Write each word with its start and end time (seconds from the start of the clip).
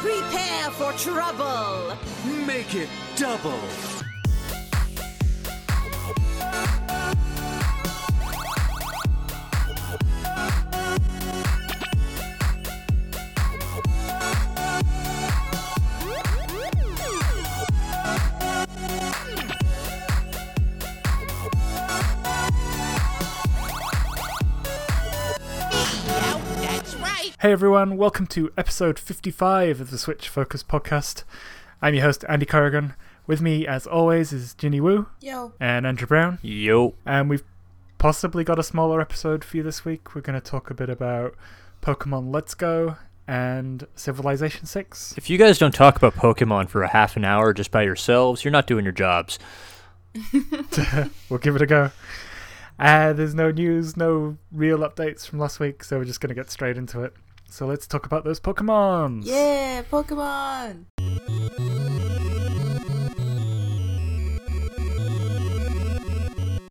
Prepare 0.00 0.70
for 0.70 0.92
trouble! 0.94 1.94
Make 2.46 2.74
it 2.74 2.88
double! 3.16 3.60
Hey 27.40 27.52
everyone, 27.52 27.96
welcome 27.96 28.26
to 28.26 28.52
episode 28.58 28.98
55 28.98 29.80
of 29.80 29.90
the 29.90 29.96
Switch 29.96 30.28
Focus 30.28 30.62
podcast. 30.62 31.24
I'm 31.80 31.94
your 31.94 32.02
host, 32.04 32.22
Andy 32.28 32.44
Corrigan. 32.44 32.92
With 33.26 33.40
me, 33.40 33.66
as 33.66 33.86
always, 33.86 34.30
is 34.30 34.52
Ginny 34.52 34.78
Woo 34.78 35.08
Yo. 35.22 35.54
and 35.58 35.86
Andrew 35.86 36.06
Brown. 36.06 36.38
Yo. 36.42 36.96
And 37.06 37.30
we've 37.30 37.42
possibly 37.96 38.44
got 38.44 38.58
a 38.58 38.62
smaller 38.62 39.00
episode 39.00 39.42
for 39.42 39.56
you 39.56 39.62
this 39.62 39.86
week. 39.86 40.14
We're 40.14 40.20
going 40.20 40.38
to 40.38 40.46
talk 40.46 40.68
a 40.68 40.74
bit 40.74 40.90
about 40.90 41.34
Pokemon 41.80 42.30
Let's 42.30 42.52
Go 42.52 42.96
and 43.26 43.86
Civilization 43.94 44.66
6. 44.66 45.14
If 45.16 45.30
you 45.30 45.38
guys 45.38 45.56
don't 45.56 45.74
talk 45.74 45.96
about 45.96 46.16
Pokemon 46.16 46.68
for 46.68 46.82
a 46.82 46.88
half 46.88 47.16
an 47.16 47.24
hour 47.24 47.54
just 47.54 47.70
by 47.70 47.84
yourselves, 47.84 48.44
you're 48.44 48.52
not 48.52 48.66
doing 48.66 48.84
your 48.84 48.92
jobs. 48.92 49.38
we'll 51.30 51.38
give 51.38 51.56
it 51.56 51.62
a 51.62 51.66
go. 51.66 51.90
Uh, 52.78 53.14
there's 53.14 53.34
no 53.34 53.50
news, 53.50 53.96
no 53.96 54.36
real 54.52 54.80
updates 54.80 55.26
from 55.26 55.38
last 55.38 55.58
week, 55.58 55.82
so 55.84 55.96
we're 55.98 56.04
just 56.04 56.20
going 56.20 56.28
to 56.28 56.34
get 56.34 56.50
straight 56.50 56.76
into 56.76 57.02
it. 57.02 57.14
So 57.50 57.66
let's 57.66 57.88
talk 57.88 58.06
about 58.06 58.22
those 58.22 58.38
Pokemon. 58.38 59.22
Yeah, 59.24 59.82
Pokemon! 59.90 60.86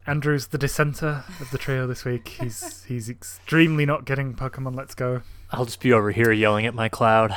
Andrew's 0.07 0.47
the 0.47 0.57
dissenter 0.57 1.25
of 1.41 1.51
the 1.51 1.57
trio 1.57 1.85
this 1.85 2.05
week. 2.05 2.27
He's 2.41 2.83
he's 2.85 3.09
extremely 3.09 3.85
not 3.85 4.05
getting 4.05 4.33
Pokemon 4.33 4.75
Let's 4.75 4.95
Go. 4.95 5.21
I'll 5.51 5.65
just 5.65 5.81
be 5.81 5.91
over 5.91 6.11
here 6.11 6.31
yelling 6.31 6.65
at 6.65 6.73
my 6.73 6.87
cloud. 6.87 7.35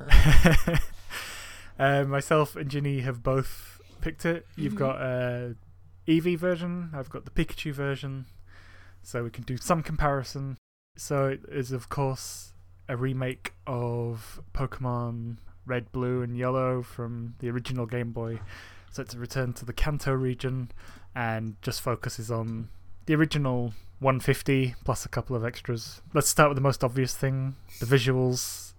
uh, 1.78 2.04
myself 2.04 2.54
and 2.54 2.70
Ginny 2.70 3.00
have 3.00 3.22
both 3.22 3.80
picked 4.00 4.24
it. 4.24 4.46
You've 4.56 4.76
got 4.76 5.02
a 5.02 5.56
Eevee 6.06 6.38
version. 6.38 6.90
I've 6.94 7.10
got 7.10 7.24
the 7.24 7.30
Pikachu 7.32 7.72
version, 7.72 8.26
so 9.02 9.24
we 9.24 9.30
can 9.30 9.42
do 9.42 9.56
some 9.56 9.82
comparison. 9.82 10.56
So 10.96 11.26
it 11.26 11.40
is 11.50 11.72
of 11.72 11.88
course 11.88 12.49
a 12.90 12.96
remake 12.96 13.54
of 13.68 14.40
Pokemon 14.52 15.36
Red, 15.64 15.92
Blue, 15.92 16.22
and 16.22 16.36
Yellow 16.36 16.82
from 16.82 17.34
the 17.38 17.48
original 17.48 17.86
Game 17.86 18.10
Boy. 18.10 18.40
So 18.90 19.00
it's 19.02 19.14
a 19.14 19.18
return 19.18 19.52
to 19.54 19.64
the 19.64 19.72
Kanto 19.72 20.12
region 20.12 20.72
and 21.14 21.54
just 21.62 21.80
focuses 21.80 22.30
on 22.32 22.68
the 23.06 23.14
original 23.14 23.74
150 24.00 24.74
plus 24.84 25.06
a 25.06 25.08
couple 25.08 25.36
of 25.36 25.44
extras. 25.44 26.02
Let's 26.12 26.28
start 26.28 26.50
with 26.50 26.56
the 26.56 26.62
most 26.62 26.82
obvious 26.82 27.14
thing 27.16 27.54
the 27.78 27.86
visuals. 27.86 28.72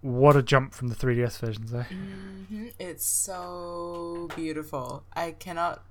What 0.00 0.34
a 0.34 0.42
jump 0.42 0.74
from 0.74 0.88
the 0.88 0.96
3DS 0.96 1.38
versions, 1.38 1.72
eh? 1.72 1.84
hmm 1.84 2.66
It's 2.80 3.06
so 3.06 4.28
beautiful. 4.34 5.04
I 5.12 5.30
cannot 5.30 5.84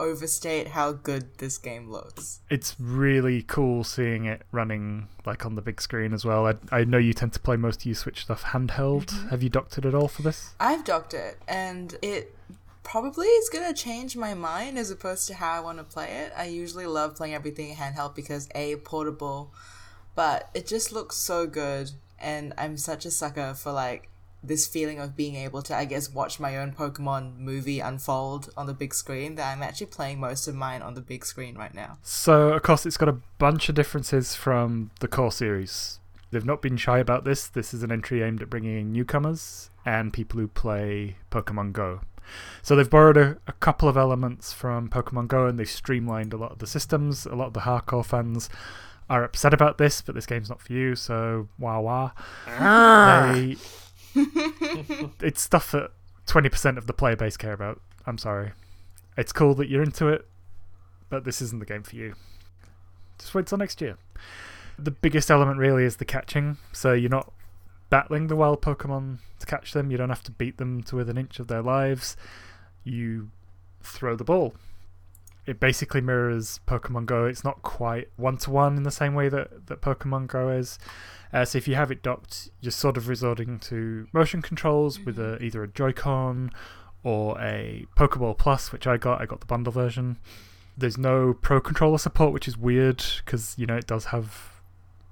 overstate 0.00 0.68
how 0.68 0.92
good 0.92 1.38
this 1.38 1.58
game 1.58 1.90
looks. 1.90 2.40
It's 2.50 2.76
really 2.78 3.42
cool 3.42 3.84
seeing 3.84 4.24
it 4.24 4.42
running 4.52 5.08
like 5.24 5.46
on 5.46 5.54
the 5.54 5.62
big 5.62 5.80
screen 5.80 6.12
as 6.12 6.24
well. 6.24 6.46
I, 6.46 6.54
I 6.72 6.84
know 6.84 6.98
you 6.98 7.12
tend 7.12 7.32
to 7.34 7.40
play 7.40 7.56
most 7.56 7.80
of 7.80 7.86
your 7.86 7.94
Switch 7.94 8.22
stuff 8.22 8.42
handheld. 8.44 9.06
Mm-hmm. 9.06 9.28
Have 9.28 9.42
you 9.42 9.48
docked 9.48 9.78
it 9.78 9.84
at 9.84 9.94
all 9.94 10.08
for 10.08 10.22
this? 10.22 10.54
I've 10.58 10.84
docked 10.84 11.14
it, 11.14 11.38
and 11.46 11.96
it 12.02 12.36
probably 12.82 13.26
is 13.26 13.48
gonna 13.48 13.72
change 13.72 14.16
my 14.16 14.34
mind 14.34 14.78
as 14.78 14.90
opposed 14.90 15.26
to 15.28 15.34
how 15.34 15.52
I 15.52 15.60
want 15.60 15.78
to 15.78 15.84
play 15.84 16.08
it. 16.24 16.32
I 16.36 16.46
usually 16.46 16.86
love 16.86 17.16
playing 17.16 17.34
everything 17.34 17.74
handheld 17.74 18.14
because 18.14 18.48
a 18.54 18.76
portable, 18.76 19.52
but 20.14 20.50
it 20.54 20.66
just 20.66 20.92
looks 20.92 21.16
so 21.16 21.46
good, 21.46 21.92
and 22.18 22.52
I'm 22.58 22.76
such 22.76 23.06
a 23.06 23.10
sucker 23.10 23.54
for 23.54 23.72
like 23.72 24.08
this 24.46 24.66
feeling 24.66 24.98
of 24.98 25.16
being 25.16 25.36
able 25.36 25.62
to, 25.62 25.76
I 25.76 25.84
guess, 25.84 26.12
watch 26.12 26.38
my 26.38 26.56
own 26.56 26.72
Pokemon 26.72 27.38
movie 27.38 27.80
unfold 27.80 28.50
on 28.56 28.66
the 28.66 28.74
big 28.74 28.94
screen. 28.94 29.34
That 29.36 29.52
I'm 29.52 29.62
actually 29.62 29.86
playing 29.86 30.20
most 30.20 30.46
of 30.48 30.54
mine 30.54 30.82
on 30.82 30.94
the 30.94 31.00
big 31.00 31.24
screen 31.24 31.56
right 31.56 31.74
now. 31.74 31.98
So, 32.02 32.50
of 32.50 32.62
course, 32.62 32.86
it's 32.86 32.96
got 32.96 33.08
a 33.08 33.18
bunch 33.38 33.68
of 33.68 33.74
differences 33.74 34.34
from 34.34 34.90
the 35.00 35.08
core 35.08 35.32
series. 35.32 35.98
They've 36.30 36.44
not 36.44 36.62
been 36.62 36.76
shy 36.76 36.98
about 36.98 37.24
this. 37.24 37.46
This 37.46 37.72
is 37.72 37.82
an 37.82 37.92
entry 37.92 38.22
aimed 38.22 38.42
at 38.42 38.50
bringing 38.50 38.78
in 38.78 38.92
newcomers 38.92 39.70
and 39.86 40.12
people 40.12 40.40
who 40.40 40.48
play 40.48 41.16
Pokemon 41.30 41.72
Go. 41.72 42.00
So 42.62 42.74
they've 42.74 42.88
borrowed 42.88 43.16
a, 43.16 43.36
a 43.46 43.52
couple 43.52 43.88
of 43.88 43.96
elements 43.96 44.52
from 44.52 44.88
Pokemon 44.88 45.28
Go 45.28 45.46
and 45.46 45.58
they've 45.58 45.68
streamlined 45.68 46.32
a 46.32 46.36
lot 46.36 46.52
of 46.52 46.58
the 46.58 46.66
systems. 46.66 47.26
A 47.26 47.34
lot 47.34 47.48
of 47.48 47.52
the 47.52 47.60
hardcore 47.60 48.04
fans 48.04 48.48
are 49.08 49.22
upset 49.22 49.52
about 49.52 49.78
this, 49.78 50.00
but 50.00 50.14
this 50.14 50.26
game's 50.26 50.48
not 50.48 50.60
for 50.60 50.72
you, 50.72 50.96
so 50.96 51.48
wah 51.58 51.78
wah. 51.78 52.10
They, 52.46 53.56
it's 55.20 55.42
stuff 55.42 55.72
that 55.72 55.90
20% 56.26 56.78
of 56.78 56.86
the 56.86 56.92
player 56.92 57.16
base 57.16 57.36
care 57.36 57.52
about. 57.52 57.80
I'm 58.06 58.18
sorry. 58.18 58.52
It's 59.16 59.32
cool 59.32 59.54
that 59.54 59.68
you're 59.68 59.82
into 59.82 60.08
it, 60.08 60.26
but 61.08 61.24
this 61.24 61.40
isn't 61.40 61.58
the 61.58 61.66
game 61.66 61.82
for 61.82 61.96
you. 61.96 62.14
Just 63.18 63.34
wait 63.34 63.46
till 63.46 63.58
next 63.58 63.80
year. 63.80 63.96
The 64.78 64.90
biggest 64.90 65.30
element 65.30 65.58
really 65.58 65.84
is 65.84 65.96
the 65.96 66.04
catching, 66.04 66.56
so 66.72 66.92
you're 66.92 67.10
not 67.10 67.32
battling 67.90 68.26
the 68.26 68.36
wild 68.36 68.60
Pokemon 68.60 69.18
to 69.38 69.46
catch 69.46 69.72
them. 69.72 69.90
You 69.90 69.96
don't 69.96 70.08
have 70.08 70.24
to 70.24 70.32
beat 70.32 70.56
them 70.56 70.82
to 70.84 70.96
within 70.96 71.16
an 71.16 71.24
inch 71.24 71.38
of 71.38 71.46
their 71.46 71.62
lives. 71.62 72.16
You 72.82 73.30
throw 73.82 74.16
the 74.16 74.24
ball. 74.24 74.54
It 75.46 75.60
basically 75.60 76.00
mirrors 76.00 76.58
Pokemon 76.66 77.06
Go. 77.06 77.26
It's 77.26 77.44
not 77.44 77.62
quite 77.62 78.08
one 78.16 78.38
to 78.38 78.50
one 78.50 78.76
in 78.76 78.82
the 78.82 78.90
same 78.90 79.14
way 79.14 79.28
that, 79.28 79.66
that 79.66 79.80
Pokemon 79.80 80.26
Go 80.26 80.48
is. 80.48 80.78
Uh, 81.34 81.44
so 81.44 81.58
if 81.58 81.66
you 81.66 81.74
have 81.74 81.90
it 81.90 82.00
docked, 82.00 82.48
you're 82.60 82.70
sort 82.70 82.96
of 82.96 83.08
resorting 83.08 83.58
to 83.58 84.06
motion 84.12 84.40
controls 84.40 85.00
with 85.00 85.18
a, 85.18 85.36
either 85.42 85.64
a 85.64 85.68
Joy-Con 85.68 86.52
or 87.02 87.36
a 87.40 87.86
Pokeball 87.96 88.38
Plus, 88.38 88.70
which 88.70 88.86
I 88.86 88.96
got. 88.96 89.20
I 89.20 89.26
got 89.26 89.40
the 89.40 89.46
bundle 89.46 89.72
version. 89.72 90.16
There's 90.78 90.96
no 90.96 91.34
Pro 91.34 91.60
Controller 91.60 91.98
support, 91.98 92.32
which 92.32 92.46
is 92.46 92.56
weird 92.56 93.04
because 93.24 93.56
you 93.58 93.66
know 93.66 93.76
it 93.76 93.88
does 93.88 94.06
have 94.06 94.52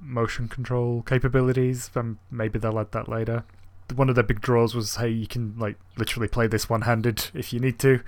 motion 0.01 0.47
control 0.47 1.03
capabilities. 1.03 1.91
And 1.97 2.19
maybe 2.31 2.57
they'll 2.57 2.79
add 2.79 2.93
that 2.93 3.09
later. 3.09 3.45
One 3.93 4.09
of 4.09 4.15
their 4.15 4.25
big 4.25 4.41
draws 4.41 4.77
was 4.77 4.97
hey, 4.97 5.09
you 5.09 5.27
can 5.27 5.59
like 5.59 5.77
literally 5.97 6.29
play 6.29 6.47
this 6.47 6.71
one-handed 6.71 7.31
if 7.35 7.53
you 7.53 7.59
need 7.59 7.81
to. 7.81 8.01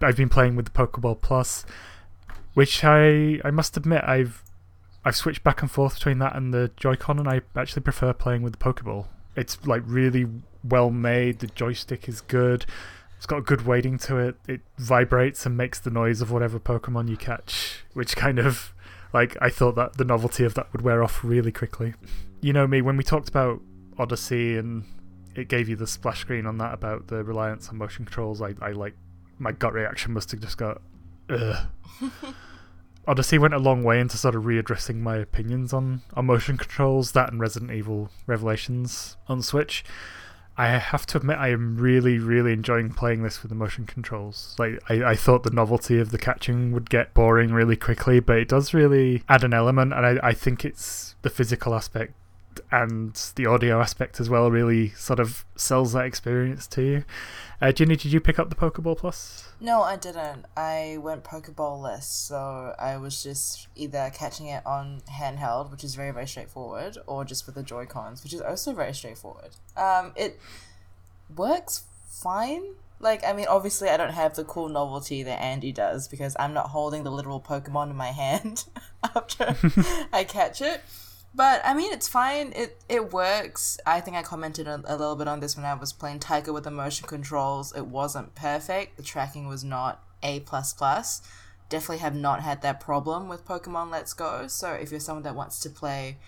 I've 0.00 0.16
been 0.16 0.30
playing 0.30 0.56
with 0.56 0.64
the 0.64 0.70
Pokeball 0.72 1.20
Plus, 1.20 1.66
which 2.54 2.82
I 2.82 3.40
I 3.44 3.50
must 3.50 3.76
admit 3.76 4.04
I've 4.04 4.42
I've 5.04 5.16
switched 5.16 5.42
back 5.42 5.62
and 5.62 5.70
forth 5.70 5.94
between 5.94 6.18
that 6.18 6.36
and 6.36 6.54
the 6.54 6.70
Joy-Con, 6.76 7.18
and 7.18 7.28
I 7.28 7.40
actually 7.56 7.82
prefer 7.82 8.12
playing 8.12 8.42
with 8.42 8.52
the 8.52 8.58
Pokeball. 8.58 9.06
It's 9.36 9.64
like 9.66 9.82
really 9.84 10.26
well 10.62 10.90
made. 10.90 11.40
The 11.40 11.48
joystick 11.48 12.08
is 12.08 12.20
good. 12.20 12.66
It's 13.16 13.26
got 13.26 13.38
a 13.38 13.42
good 13.42 13.66
weighting 13.66 13.98
to 14.00 14.18
it. 14.18 14.36
It 14.46 14.60
vibrates 14.78 15.46
and 15.46 15.56
makes 15.56 15.78
the 15.78 15.90
noise 15.90 16.20
of 16.20 16.30
whatever 16.30 16.58
Pokemon 16.58 17.08
you 17.08 17.16
catch, 17.16 17.84
which 17.94 18.16
kind 18.16 18.38
of 18.38 18.72
like 19.12 19.36
I 19.40 19.48
thought 19.48 19.74
that 19.76 19.96
the 19.96 20.04
novelty 20.04 20.44
of 20.44 20.54
that 20.54 20.72
would 20.72 20.82
wear 20.82 21.02
off 21.02 21.22
really 21.22 21.52
quickly. 21.52 21.94
You 22.40 22.52
know 22.52 22.66
me 22.66 22.82
when 22.82 22.96
we 22.96 23.04
talked 23.04 23.28
about 23.28 23.60
Odyssey 23.98 24.56
and 24.56 24.84
it 25.34 25.48
gave 25.48 25.68
you 25.68 25.76
the 25.76 25.86
splash 25.86 26.20
screen 26.20 26.46
on 26.46 26.58
that 26.58 26.74
about 26.74 27.08
the 27.08 27.22
reliance 27.24 27.68
on 27.68 27.78
motion 27.78 28.04
controls. 28.04 28.42
I, 28.42 28.54
I 28.60 28.72
like 28.72 28.94
my 29.38 29.52
gut 29.52 29.72
reaction 29.72 30.12
must 30.12 30.30
have 30.32 30.40
just 30.40 30.58
got 30.58 30.82
ugh. 31.30 31.66
Odyssey 33.06 33.38
went 33.38 33.54
a 33.54 33.58
long 33.58 33.82
way 33.82 33.98
into 33.98 34.16
sort 34.16 34.34
of 34.34 34.44
readdressing 34.44 35.00
my 35.00 35.16
opinions 35.16 35.72
on, 35.72 36.02
on 36.14 36.26
motion 36.26 36.56
controls, 36.56 37.12
that 37.12 37.32
and 37.32 37.40
Resident 37.40 37.72
Evil 37.72 38.10
Revelations 38.26 39.16
on 39.28 39.42
Switch. 39.42 39.84
I 40.56 40.68
have 40.68 41.06
to 41.06 41.18
admit, 41.18 41.38
I 41.38 41.48
am 41.48 41.78
really, 41.78 42.18
really 42.18 42.52
enjoying 42.52 42.90
playing 42.92 43.22
this 43.22 43.42
with 43.42 43.48
the 43.48 43.54
motion 43.56 43.86
controls. 43.86 44.54
Like, 44.58 44.78
I, 44.88 45.02
I 45.12 45.16
thought 45.16 45.42
the 45.42 45.50
novelty 45.50 45.98
of 45.98 46.10
the 46.10 46.18
catching 46.18 46.72
would 46.72 46.90
get 46.90 47.14
boring 47.14 47.52
really 47.52 47.76
quickly, 47.76 48.20
but 48.20 48.36
it 48.36 48.48
does 48.48 48.74
really 48.74 49.24
add 49.28 49.44
an 49.44 49.54
element, 49.54 49.92
and 49.94 50.06
I, 50.06 50.28
I 50.28 50.32
think 50.34 50.64
it's 50.64 51.16
the 51.22 51.30
physical 51.30 51.74
aspect 51.74 52.12
and 52.70 53.14
the 53.36 53.46
audio 53.46 53.80
aspect 53.80 54.20
as 54.20 54.28
well 54.28 54.50
really 54.50 54.90
sort 54.90 55.20
of 55.20 55.44
sells 55.56 55.92
that 55.92 56.04
experience 56.04 56.66
to 56.68 56.82
you. 56.82 57.04
Uh, 57.60 57.70
Ginny, 57.70 57.94
did 57.94 58.12
you 58.12 58.20
pick 58.20 58.38
up 58.38 58.48
the 58.48 58.56
Pokeball 58.56 58.98
Plus? 58.98 59.48
No, 59.60 59.82
I 59.82 59.96
didn't. 59.96 60.46
I 60.56 60.98
went 61.00 61.22
Pokeball 61.22 61.80
less, 61.80 62.08
so 62.08 62.74
I 62.78 62.96
was 62.96 63.22
just 63.22 63.68
either 63.76 64.10
catching 64.12 64.46
it 64.46 64.66
on 64.66 65.02
handheld, 65.08 65.70
which 65.70 65.84
is 65.84 65.94
very, 65.94 66.10
very 66.10 66.26
straightforward, 66.26 66.98
or 67.06 67.24
just 67.24 67.46
with 67.46 67.54
the 67.54 67.62
Joy 67.62 67.86
Cons, 67.86 68.24
which 68.24 68.34
is 68.34 68.40
also 68.40 68.72
very 68.72 68.92
straightforward. 68.92 69.50
Um, 69.76 70.12
it 70.16 70.40
works 71.36 71.84
fine. 72.08 72.74
Like, 72.98 73.24
I 73.24 73.32
mean, 73.32 73.46
obviously, 73.48 73.88
I 73.88 73.96
don't 73.96 74.12
have 74.12 74.34
the 74.34 74.44
cool 74.44 74.68
novelty 74.68 75.22
that 75.22 75.40
Andy 75.40 75.72
does 75.72 76.08
because 76.08 76.36
I'm 76.38 76.52
not 76.54 76.68
holding 76.68 77.04
the 77.04 77.10
literal 77.10 77.40
Pokemon 77.40 77.90
in 77.90 77.96
my 77.96 78.06
hand 78.12 78.64
after 79.14 79.56
I 80.12 80.24
catch 80.24 80.60
it. 80.60 80.80
But 81.34 81.62
I 81.64 81.72
mean, 81.72 81.92
it's 81.92 82.08
fine. 82.08 82.52
It 82.54 82.82
it 82.88 83.12
works. 83.12 83.78
I 83.86 84.00
think 84.00 84.16
I 84.16 84.22
commented 84.22 84.68
a, 84.68 84.82
a 84.84 84.96
little 84.96 85.16
bit 85.16 85.28
on 85.28 85.40
this 85.40 85.56
when 85.56 85.64
I 85.64 85.74
was 85.74 85.92
playing 85.92 86.20
Taiko 86.20 86.52
with 86.52 86.64
the 86.64 86.70
motion 86.70 87.08
controls. 87.08 87.74
It 87.74 87.86
wasn't 87.86 88.34
perfect. 88.34 88.96
The 88.96 89.02
tracking 89.02 89.48
was 89.48 89.64
not 89.64 90.02
a 90.22 90.40
plus 90.40 90.72
plus. 90.74 91.22
Definitely 91.70 91.98
have 91.98 92.14
not 92.14 92.42
had 92.42 92.60
that 92.62 92.80
problem 92.80 93.28
with 93.28 93.46
Pokemon 93.46 93.90
Let's 93.90 94.12
Go. 94.12 94.46
So 94.46 94.72
if 94.72 94.90
you're 94.90 95.00
someone 95.00 95.22
that 95.22 95.34
wants 95.34 95.58
to 95.60 95.70
play 95.70 96.18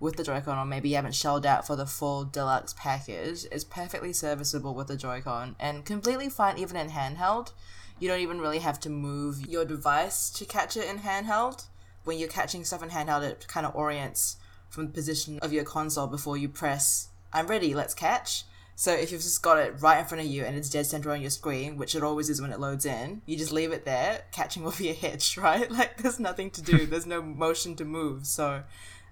with 0.00 0.16
the 0.16 0.24
Joy-Con 0.24 0.58
or 0.58 0.64
maybe 0.64 0.88
you 0.88 0.96
haven't 0.96 1.14
shelled 1.14 1.46
out 1.46 1.66
for 1.66 1.76
the 1.76 1.86
full 1.86 2.24
deluxe 2.24 2.74
package, 2.76 3.46
it's 3.52 3.64
perfectly 3.64 4.12
serviceable 4.12 4.74
with 4.74 4.88
the 4.88 4.96
Joy-Con 4.96 5.54
and 5.60 5.84
completely 5.84 6.28
fine 6.28 6.58
even 6.58 6.76
in 6.76 6.90
handheld. 6.90 7.52
You 8.00 8.08
don't 8.08 8.20
even 8.20 8.40
really 8.40 8.58
have 8.58 8.80
to 8.80 8.90
move 8.90 9.46
your 9.46 9.64
device 9.64 10.30
to 10.30 10.44
catch 10.44 10.76
it 10.76 10.88
in 10.88 10.98
handheld. 10.98 11.66
When 12.02 12.18
you're 12.18 12.28
catching 12.28 12.64
stuff 12.64 12.82
in 12.82 12.90
handheld, 12.90 13.22
it 13.22 13.46
kind 13.48 13.66
of 13.66 13.76
orients 13.76 14.36
from 14.70 14.86
the 14.86 14.92
position 14.92 15.38
of 15.40 15.52
your 15.52 15.64
console 15.64 16.06
before 16.06 16.36
you 16.36 16.48
press 16.48 17.08
I'm 17.32 17.46
ready, 17.46 17.74
let's 17.74 17.92
catch. 17.94 18.44
So 18.74 18.92
if 18.92 19.10
you've 19.12 19.20
just 19.20 19.42
got 19.42 19.58
it 19.58 19.74
right 19.80 19.98
in 19.98 20.06
front 20.06 20.24
of 20.24 20.30
you 20.30 20.44
and 20.44 20.56
it's 20.56 20.70
dead 20.70 20.86
center 20.86 21.10
on 21.10 21.20
your 21.20 21.30
screen, 21.30 21.76
which 21.76 21.94
it 21.94 22.02
always 22.02 22.30
is 22.30 22.40
when 22.40 22.52
it 22.52 22.60
loads 22.60 22.86
in, 22.86 23.20
you 23.26 23.36
just 23.36 23.52
leave 23.52 23.72
it 23.72 23.84
there. 23.84 24.22
Catching 24.32 24.62
will 24.64 24.72
be 24.78 24.88
a 24.88 24.94
hitch, 24.94 25.36
right? 25.36 25.70
Like 25.78 25.98
there's 26.02 26.18
nothing 26.20 26.50
to 26.52 26.62
do. 26.62 26.86
there's 26.86 27.04
no 27.06 27.20
motion 27.20 27.74
to 27.76 27.84
move. 27.84 28.24
So 28.26 28.62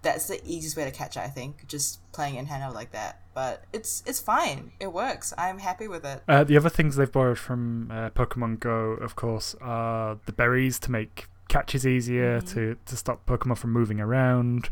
that's 0.02 0.28
the 0.28 0.40
easiest 0.48 0.76
way 0.76 0.84
to 0.84 0.90
catch 0.92 1.16
it, 1.16 1.20
I 1.20 1.28
think, 1.28 1.66
just 1.66 2.00
playing 2.12 2.36
in 2.36 2.46
handheld 2.46 2.74
like 2.74 2.92
that. 2.92 3.20
But 3.34 3.64
it's 3.72 4.02
it's 4.06 4.20
fine. 4.20 4.70
It 4.80 4.92
works. 4.92 5.34
I'm 5.36 5.58
happy 5.58 5.88
with 5.88 6.04
it. 6.06 6.22
Uh, 6.28 6.44
the 6.44 6.56
other 6.56 6.70
things 6.70 6.96
they've 6.96 7.10
borrowed 7.10 7.38
from 7.38 7.90
uh, 7.90 8.10
Pokemon 8.10 8.60
Go, 8.60 8.92
of 8.92 9.14
course, 9.16 9.54
are 9.60 10.18
the 10.26 10.32
berries 10.32 10.78
to 10.80 10.90
make 10.90 11.26
catches 11.48 11.86
easier, 11.86 12.40
Mhm. 12.40 12.54
to, 12.54 12.76
to 12.86 12.96
stop 12.96 13.26
Pokemon 13.26 13.58
from 13.58 13.72
moving 13.72 14.00
around, 14.00 14.70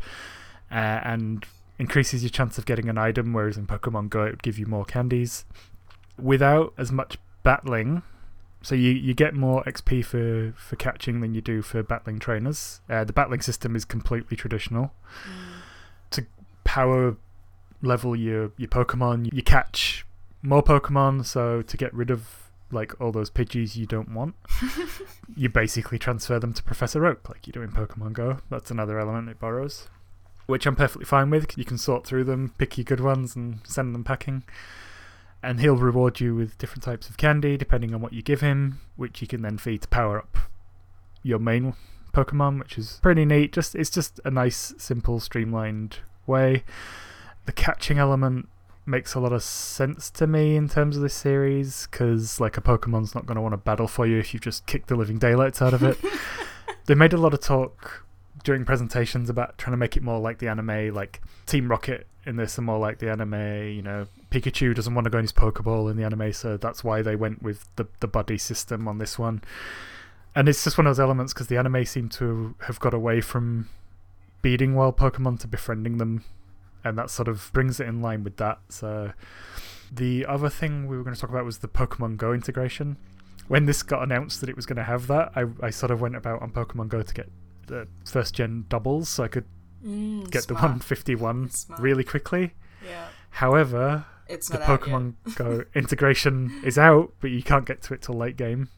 uh, 0.71 1.01
and 1.03 1.45
increases 1.77 2.23
your 2.23 2.29
chance 2.29 2.57
of 2.57 2.65
getting 2.65 2.89
an 2.89 2.97
item, 2.97 3.33
whereas 3.33 3.57
in 3.57 3.67
Pokemon 3.67 4.09
Go 4.09 4.23
it 4.23 4.31
would 4.31 4.43
give 4.43 4.57
you 4.57 4.65
more 4.65 4.85
candies. 4.85 5.45
Without 6.17 6.73
as 6.77 6.91
much 6.91 7.17
battling, 7.43 8.01
so 8.61 8.73
you, 8.73 8.91
you 8.91 9.13
get 9.13 9.35
more 9.35 9.63
XP 9.65 10.03
for, 10.03 10.53
for 10.57 10.75
catching 10.75 11.21
than 11.21 11.35
you 11.35 11.41
do 11.41 11.61
for 11.61 11.83
battling 11.83 12.17
trainers. 12.17 12.81
Uh, 12.89 13.03
the 13.03 13.13
battling 13.13 13.41
system 13.41 13.75
is 13.75 13.85
completely 13.85 14.35
traditional. 14.35 14.91
To 16.11 16.25
power 16.63 17.15
level 17.83 18.15
your, 18.15 18.51
your 18.57 18.69
Pokemon, 18.69 19.31
you 19.31 19.43
catch 19.43 20.05
more 20.41 20.63
Pokemon, 20.63 21.25
so 21.25 21.61
to 21.61 21.77
get 21.77 21.93
rid 21.93 22.09
of 22.09 22.49
like 22.71 22.99
all 22.99 23.11
those 23.11 23.29
Pidgeys 23.29 23.75
you 23.75 23.85
don't 23.85 24.11
want, 24.13 24.33
you 25.37 25.49
basically 25.49 25.99
transfer 25.99 26.39
them 26.39 26.53
to 26.53 26.63
Professor 26.63 27.05
Oak, 27.05 27.29
like 27.29 27.45
you 27.45 27.53
do 27.53 27.61
in 27.61 27.69
Pokemon 27.69 28.13
Go. 28.13 28.37
That's 28.49 28.71
another 28.71 28.99
element 28.99 29.29
it 29.29 29.39
borrows, 29.39 29.87
which 30.45 30.65
I'm 30.65 30.75
perfectly 30.75 31.05
fine 31.05 31.29
with. 31.29 31.57
You 31.57 31.65
can 31.65 31.77
sort 31.77 32.05
through 32.05 32.25
them, 32.25 32.53
pick 32.57 32.77
your 32.77 32.85
good 32.85 32.99
ones, 32.99 33.35
and 33.35 33.59
send 33.63 33.93
them 33.93 34.03
packing. 34.03 34.43
And 35.41 35.59
he'll 35.59 35.75
reward 35.75 36.19
you 36.19 36.35
with 36.35 36.57
different 36.57 36.83
types 36.83 37.09
of 37.09 37.17
candy 37.17 37.55
depending 37.55 37.93
on 37.93 38.01
what 38.01 38.13
you 38.13 38.21
give 38.21 38.41
him, 38.41 38.79
which 38.95 39.21
you 39.21 39.27
can 39.27 39.41
then 39.41 39.57
feed 39.57 39.83
to 39.83 39.87
power 39.87 40.17
up 40.17 40.37
your 41.21 41.39
main 41.39 41.73
Pokemon, 42.13 42.59
which 42.59 42.77
is 42.77 42.99
pretty 43.01 43.25
neat. 43.25 43.51
Just 43.51 43.75
it's 43.75 43.89
just 43.89 44.19
a 44.25 44.31
nice, 44.31 44.73
simple, 44.77 45.19
streamlined 45.19 45.99
way. 46.25 46.63
The 47.45 47.51
catching 47.51 47.99
element 47.99 48.49
makes 48.87 49.15
a 49.15 49.19
lot 49.19 49.33
of 49.33 49.43
sense 49.43 50.09
to 50.11 50.27
me 50.27 50.55
in 50.55 50.69
terms 50.69 50.95
of 50.95 51.01
this 51.01 51.13
series 51.13 51.87
because 51.89 52.39
like 52.39 52.57
a 52.57 52.61
Pokemon's 52.61 53.15
not 53.15 53.25
going 53.25 53.35
to 53.35 53.41
want 53.41 53.53
to 53.53 53.57
battle 53.57 53.87
for 53.87 54.05
you 54.05 54.19
if 54.19 54.33
you 54.33 54.39
just 54.39 54.65
kick 54.67 54.87
the 54.87 54.95
living 54.95 55.17
daylights 55.17 55.61
out 55.61 55.73
of 55.73 55.83
it. 55.83 55.97
they 56.85 56.95
made 56.95 57.13
a 57.13 57.17
lot 57.17 57.33
of 57.33 57.41
talk 57.41 58.04
during 58.45 58.63
presentations 58.63 59.29
about 59.29 59.57
trying 59.57 59.73
to 59.73 59.77
make 59.77 59.97
it 59.97 60.03
more 60.03 60.19
like 60.19 60.37
the 60.37 60.47
anime, 60.47 60.93
like 60.93 61.19
Team 61.47 61.69
Rocket 61.69 62.07
in 62.25 62.37
this 62.37 62.57
and 62.57 62.65
more 62.65 62.77
like 62.77 62.99
the 62.99 63.09
anime. 63.11 63.33
You 63.33 63.81
know, 63.81 64.07
Pikachu 64.31 64.73
doesn't 64.73 64.93
want 64.93 65.05
to 65.05 65.11
go 65.11 65.17
in 65.17 65.23
his 65.23 65.33
Pokeball 65.33 65.91
in 65.91 65.97
the 65.97 66.03
anime, 66.03 66.31
so 66.31 66.55
that's 66.55 66.83
why 66.83 67.01
they 67.01 67.15
went 67.15 67.41
with 67.41 67.67
the 67.75 67.87
the 67.99 68.07
buddy 68.07 68.37
system 68.37 68.87
on 68.87 68.99
this 68.99 69.19
one. 69.19 69.41
And 70.35 70.47
it's 70.47 70.63
just 70.63 70.77
one 70.77 70.85
of 70.85 70.91
those 70.91 71.01
elements 71.01 71.33
because 71.33 71.47
the 71.47 71.57
anime 71.57 71.85
seem 71.85 72.07
to 72.09 72.55
have 72.61 72.79
got 72.79 72.93
away 72.93 73.19
from 73.19 73.69
beating 74.41 74.75
wild 74.75 74.95
Pokemon 74.95 75.39
to 75.39 75.47
befriending 75.47 75.97
them, 75.97 76.23
and 76.83 76.97
that 76.97 77.09
sort 77.09 77.27
of 77.27 77.49
brings 77.51 77.79
it 77.79 77.87
in 77.87 78.01
line 78.01 78.23
with 78.23 78.37
that. 78.37 78.59
So, 78.69 79.11
the 79.91 80.25
other 80.27 80.49
thing 80.49 80.87
we 80.87 80.97
were 80.97 81.03
going 81.03 81.15
to 81.15 81.19
talk 81.19 81.31
about 81.31 81.45
was 81.45 81.59
the 81.59 81.67
Pokemon 81.67 82.17
Go 82.17 82.31
integration. 82.31 82.97
When 83.47 83.65
this 83.65 83.81
got 83.81 84.03
announced 84.03 84.41
that 84.41 84.49
it 84.49 84.55
was 84.55 84.65
going 84.65 84.77
to 84.77 84.83
have 84.83 85.07
that, 85.07 85.31
I, 85.35 85.45
I 85.61 85.69
sort 85.71 85.91
of 85.91 86.01
went 86.01 86.15
about 86.15 86.41
on 86.41 86.51
Pokemon 86.51 86.89
Go 86.89 87.01
to 87.01 87.13
get 87.13 87.29
the 87.67 87.87
first 88.05 88.33
gen 88.35 88.65
doubles 88.69 89.09
so 89.09 89.23
I 89.23 89.27
could 89.27 89.45
Mm, 89.85 90.31
get 90.31 90.47
the 90.47 90.55
151 90.55 91.51
Smart. 91.51 91.79
really 91.79 92.03
quickly. 92.03 92.53
Yeah. 92.83 93.07
However, 93.29 94.05
It's 94.27 94.47
the 94.49 94.57
not 94.57 94.67
out 94.69 94.87
yet. 94.87 94.89
Pokemon 94.89 95.13
Go 95.35 95.63
integration 95.75 96.59
is 96.63 96.77
out, 96.79 97.13
but 97.21 97.29
you 97.29 97.43
can't 97.43 97.65
get 97.67 97.83
to 97.83 97.93
it 97.93 98.01
till 98.01 98.15
late 98.15 98.35
game. 98.35 98.69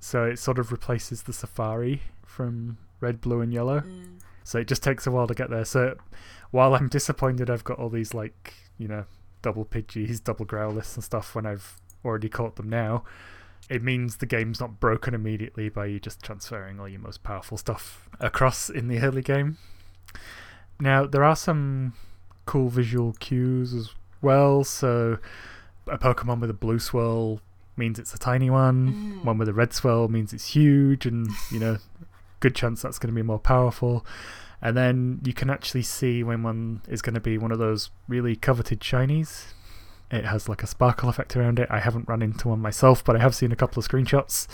So 0.00 0.24
it 0.24 0.38
sort 0.38 0.58
of 0.58 0.70
replaces 0.70 1.22
the 1.22 1.32
Safari 1.32 2.02
from 2.26 2.76
Red, 3.00 3.22
Blue, 3.22 3.40
and 3.40 3.54
Yellow. 3.54 3.80
Mm. 3.80 4.18
So 4.42 4.58
it 4.58 4.68
just 4.68 4.82
takes 4.82 5.06
a 5.06 5.10
while 5.10 5.26
to 5.26 5.34
get 5.34 5.48
there. 5.48 5.64
So 5.64 5.96
while 6.50 6.74
I'm 6.74 6.88
disappointed 6.88 7.48
I've 7.48 7.64
got 7.64 7.78
all 7.78 7.88
these 7.88 8.12
like, 8.12 8.52
you 8.76 8.86
know, 8.88 9.06
double 9.40 9.64
Pidgeys, 9.64 10.22
double 10.22 10.44
Growlithe 10.44 10.94
and 10.94 11.02
stuff 11.04 11.34
when 11.34 11.46
I've 11.46 11.78
already 12.04 12.28
caught 12.28 12.56
them 12.56 12.68
now, 12.68 13.04
it 13.68 13.82
means 13.82 14.16
the 14.16 14.26
game's 14.26 14.60
not 14.60 14.80
broken 14.80 15.14
immediately 15.14 15.68
by 15.68 15.86
you 15.86 15.98
just 15.98 16.22
transferring 16.22 16.78
all 16.78 16.88
your 16.88 17.00
most 17.00 17.22
powerful 17.22 17.56
stuff 17.56 18.08
across 18.20 18.68
in 18.68 18.88
the 18.88 19.00
early 19.00 19.22
game. 19.22 19.58
Now, 20.78 21.06
there 21.06 21.24
are 21.24 21.36
some 21.36 21.94
cool 22.46 22.68
visual 22.68 23.14
cues 23.14 23.72
as 23.72 23.90
well. 24.20 24.64
So 24.64 25.18
a 25.86 25.98
Pokemon 25.98 26.40
with 26.40 26.50
a 26.50 26.54
blue 26.54 26.78
swirl 26.78 27.40
means 27.76 27.98
it's 27.98 28.14
a 28.14 28.18
tiny 28.18 28.50
one. 28.50 29.20
Mm. 29.22 29.24
One 29.24 29.38
with 29.38 29.48
a 29.48 29.54
red 29.54 29.72
swirl 29.72 30.08
means 30.08 30.32
it's 30.32 30.48
huge, 30.48 31.06
and 31.06 31.28
you 31.50 31.58
know, 31.58 31.78
good 32.40 32.54
chance 32.54 32.82
that's 32.82 32.98
going 32.98 33.12
to 33.12 33.16
be 33.16 33.22
more 33.22 33.38
powerful. 33.38 34.04
And 34.62 34.76
then 34.76 35.20
you 35.24 35.34
can 35.34 35.50
actually 35.50 35.82
see 35.82 36.22
when 36.22 36.42
one 36.42 36.82
is 36.88 37.02
going 37.02 37.14
to 37.14 37.20
be 37.20 37.36
one 37.36 37.52
of 37.52 37.58
those 37.58 37.90
really 38.08 38.34
coveted 38.34 38.80
shinies. 38.80 39.52
It 40.14 40.26
has 40.26 40.48
like 40.48 40.62
a 40.62 40.66
sparkle 40.66 41.08
effect 41.08 41.36
around 41.36 41.58
it. 41.58 41.68
I 41.70 41.80
haven't 41.80 42.08
run 42.08 42.22
into 42.22 42.48
one 42.48 42.60
myself, 42.60 43.04
but 43.04 43.16
I 43.16 43.18
have 43.18 43.34
seen 43.34 43.50
a 43.50 43.56
couple 43.56 43.80
of 43.80 43.88
screenshots. 43.88 44.46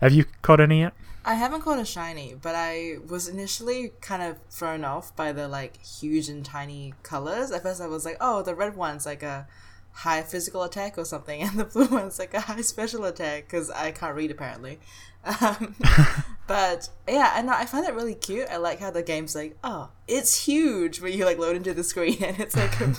Have 0.00 0.12
you 0.12 0.24
caught 0.42 0.60
any 0.60 0.80
yet? 0.80 0.94
I 1.24 1.34
haven't 1.34 1.62
caught 1.62 1.78
a 1.78 1.84
shiny, 1.84 2.34
but 2.40 2.54
I 2.54 2.96
was 3.06 3.28
initially 3.28 3.92
kind 4.00 4.22
of 4.22 4.38
thrown 4.48 4.84
off 4.84 5.14
by 5.14 5.32
the 5.32 5.48
like 5.48 5.84
huge 5.84 6.28
and 6.28 6.44
tiny 6.44 6.94
colors. 7.02 7.50
At 7.50 7.62
first, 7.62 7.80
I 7.80 7.88
was 7.88 8.04
like, 8.04 8.16
"Oh, 8.20 8.42
the 8.42 8.54
red 8.54 8.76
one's 8.76 9.04
like 9.04 9.22
a 9.22 9.46
high 9.92 10.22
physical 10.22 10.62
attack 10.62 10.96
or 10.96 11.04
something, 11.04 11.42
and 11.46 11.58
the 11.58 11.64
blue 11.64 11.86
one's 11.86 12.18
like 12.18 12.32
a 12.32 12.40
high 12.40 12.62
special 12.62 13.04
attack." 13.04 13.48
Because 13.48 13.70
I 13.70 13.90
can't 13.90 14.14
read 14.14 14.30
apparently. 14.30 14.78
Um, 15.24 15.74
but 16.50 16.88
yeah, 17.06 17.34
and 17.36 17.48
I 17.48 17.64
find 17.64 17.86
that 17.86 17.94
really 17.94 18.16
cute. 18.16 18.48
I 18.50 18.56
like 18.56 18.80
how 18.80 18.90
the 18.90 19.04
game's 19.04 19.36
like, 19.36 19.56
"Oh, 19.62 19.90
it's 20.08 20.46
huge," 20.46 21.00
when 21.00 21.12
you 21.12 21.24
like 21.24 21.38
load 21.38 21.54
into 21.54 21.72
the 21.72 21.84
screen 21.84 22.18
and 22.24 22.40
it's 22.40 22.56
like 22.56 22.80
a, 22.80 22.92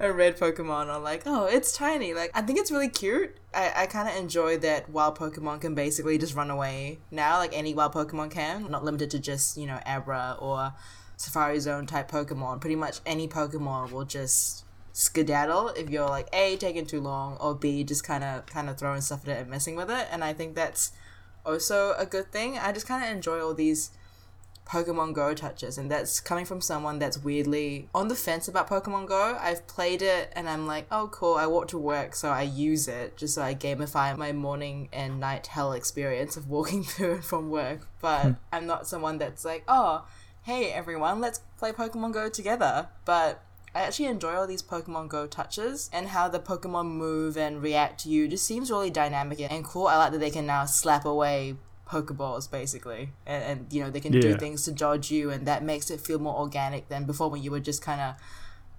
a 0.08 0.12
red 0.12 0.36
Pokemon, 0.36 0.92
or 0.92 0.98
like, 0.98 1.22
"Oh, 1.24 1.44
it's 1.44 1.70
tiny." 1.70 2.14
Like, 2.14 2.32
I 2.34 2.42
think 2.42 2.58
it's 2.58 2.72
really 2.72 2.88
cute. 2.88 3.36
I, 3.54 3.72
I 3.76 3.86
kind 3.86 4.08
of 4.08 4.16
enjoy 4.16 4.58
that 4.58 4.90
wild 4.90 5.16
Pokemon 5.16 5.60
can 5.60 5.76
basically 5.76 6.18
just 6.18 6.34
run 6.34 6.50
away 6.50 6.98
now, 7.12 7.38
like 7.38 7.56
any 7.56 7.74
wild 7.74 7.92
Pokemon 7.92 8.32
can, 8.32 8.68
not 8.68 8.84
limited 8.84 9.08
to 9.12 9.20
just, 9.20 9.56
you 9.56 9.68
know, 9.68 9.78
Abra 9.86 10.36
or 10.40 10.72
Safari 11.16 11.60
Zone 11.60 11.86
type 11.86 12.10
Pokemon. 12.10 12.60
Pretty 12.60 12.74
much 12.74 12.98
any 13.06 13.28
Pokemon 13.28 13.92
will 13.92 14.04
just 14.04 14.64
skedaddle 14.92 15.68
if 15.68 15.88
you're 15.90 16.08
like 16.08 16.28
A, 16.32 16.56
taking 16.56 16.86
too 16.86 17.00
long, 17.00 17.36
or 17.36 17.54
B, 17.54 17.84
just 17.84 18.02
kind 18.02 18.24
of 18.24 18.46
kind 18.46 18.68
of 18.68 18.76
throwing 18.76 19.00
stuff 19.00 19.28
at 19.28 19.36
it 19.36 19.40
and 19.42 19.48
messing 19.48 19.76
with 19.76 19.92
it. 19.92 20.08
And 20.10 20.24
I 20.24 20.32
think 20.32 20.56
that's 20.56 20.90
also 21.44 21.94
a 21.98 22.06
good 22.06 22.32
thing. 22.32 22.58
I 22.58 22.72
just 22.72 22.86
kind 22.86 23.04
of 23.04 23.10
enjoy 23.10 23.40
all 23.40 23.54
these 23.54 23.90
Pokemon 24.70 25.14
Go 25.14 25.34
touches, 25.34 25.78
and 25.78 25.90
that's 25.90 26.20
coming 26.20 26.44
from 26.44 26.60
someone 26.60 27.00
that's 27.00 27.18
weirdly 27.18 27.88
on 27.92 28.06
the 28.06 28.14
fence 28.14 28.46
about 28.46 28.68
Pokemon 28.68 29.08
Go. 29.08 29.36
I've 29.40 29.66
played 29.66 30.00
it 30.00 30.32
and 30.36 30.48
I'm 30.48 30.66
like, 30.66 30.86
oh, 30.92 31.08
cool, 31.10 31.34
I 31.34 31.46
walk 31.46 31.68
to 31.68 31.78
work, 31.78 32.14
so 32.14 32.30
I 32.30 32.42
use 32.42 32.86
it 32.86 33.16
just 33.16 33.34
so 33.34 33.42
I 33.42 33.54
gamify 33.54 34.16
my 34.16 34.30
morning 34.30 34.88
and 34.92 35.18
night 35.18 35.48
hell 35.48 35.72
experience 35.72 36.36
of 36.36 36.48
walking 36.48 36.84
through 36.84 37.14
and 37.14 37.24
from 37.24 37.50
work. 37.50 37.88
But 38.00 38.22
hmm. 38.22 38.32
I'm 38.52 38.66
not 38.66 38.86
someone 38.86 39.18
that's 39.18 39.44
like, 39.44 39.64
oh, 39.66 40.06
hey 40.42 40.70
everyone, 40.70 41.20
let's 41.20 41.40
play 41.58 41.72
Pokemon 41.72 42.12
Go 42.12 42.28
together. 42.28 42.88
But 43.04 43.42
I 43.74 43.82
actually 43.82 44.06
enjoy 44.06 44.34
all 44.34 44.46
these 44.46 44.62
Pokemon 44.62 45.08
Go 45.08 45.26
touches 45.26 45.88
and 45.92 46.08
how 46.08 46.28
the 46.28 46.40
Pokemon 46.40 46.86
move 46.86 47.36
and 47.36 47.62
react 47.62 48.00
to 48.00 48.08
you. 48.08 48.26
Just 48.26 48.44
seems 48.44 48.70
really 48.70 48.90
dynamic 48.90 49.40
and 49.40 49.64
cool. 49.64 49.86
I 49.86 49.96
like 49.96 50.12
that 50.12 50.18
they 50.18 50.30
can 50.30 50.46
now 50.46 50.64
slap 50.64 51.04
away 51.04 51.56
Pokeballs 51.90 52.48
basically, 52.48 53.10
and, 53.26 53.42
and 53.44 53.72
you 53.72 53.82
know 53.82 53.90
they 53.90 54.00
can 54.00 54.12
do 54.12 54.36
things 54.36 54.64
to 54.64 54.72
dodge 54.72 55.10
you, 55.10 55.30
and 55.30 55.46
that 55.46 55.64
makes 55.64 55.90
it 55.90 56.00
feel 56.00 56.20
more 56.20 56.36
organic 56.36 56.88
than 56.88 57.04
before 57.04 57.28
when 57.28 57.42
you 57.42 57.50
were 57.50 57.58
just 57.58 57.82
kind 57.82 58.00
of 58.00 58.14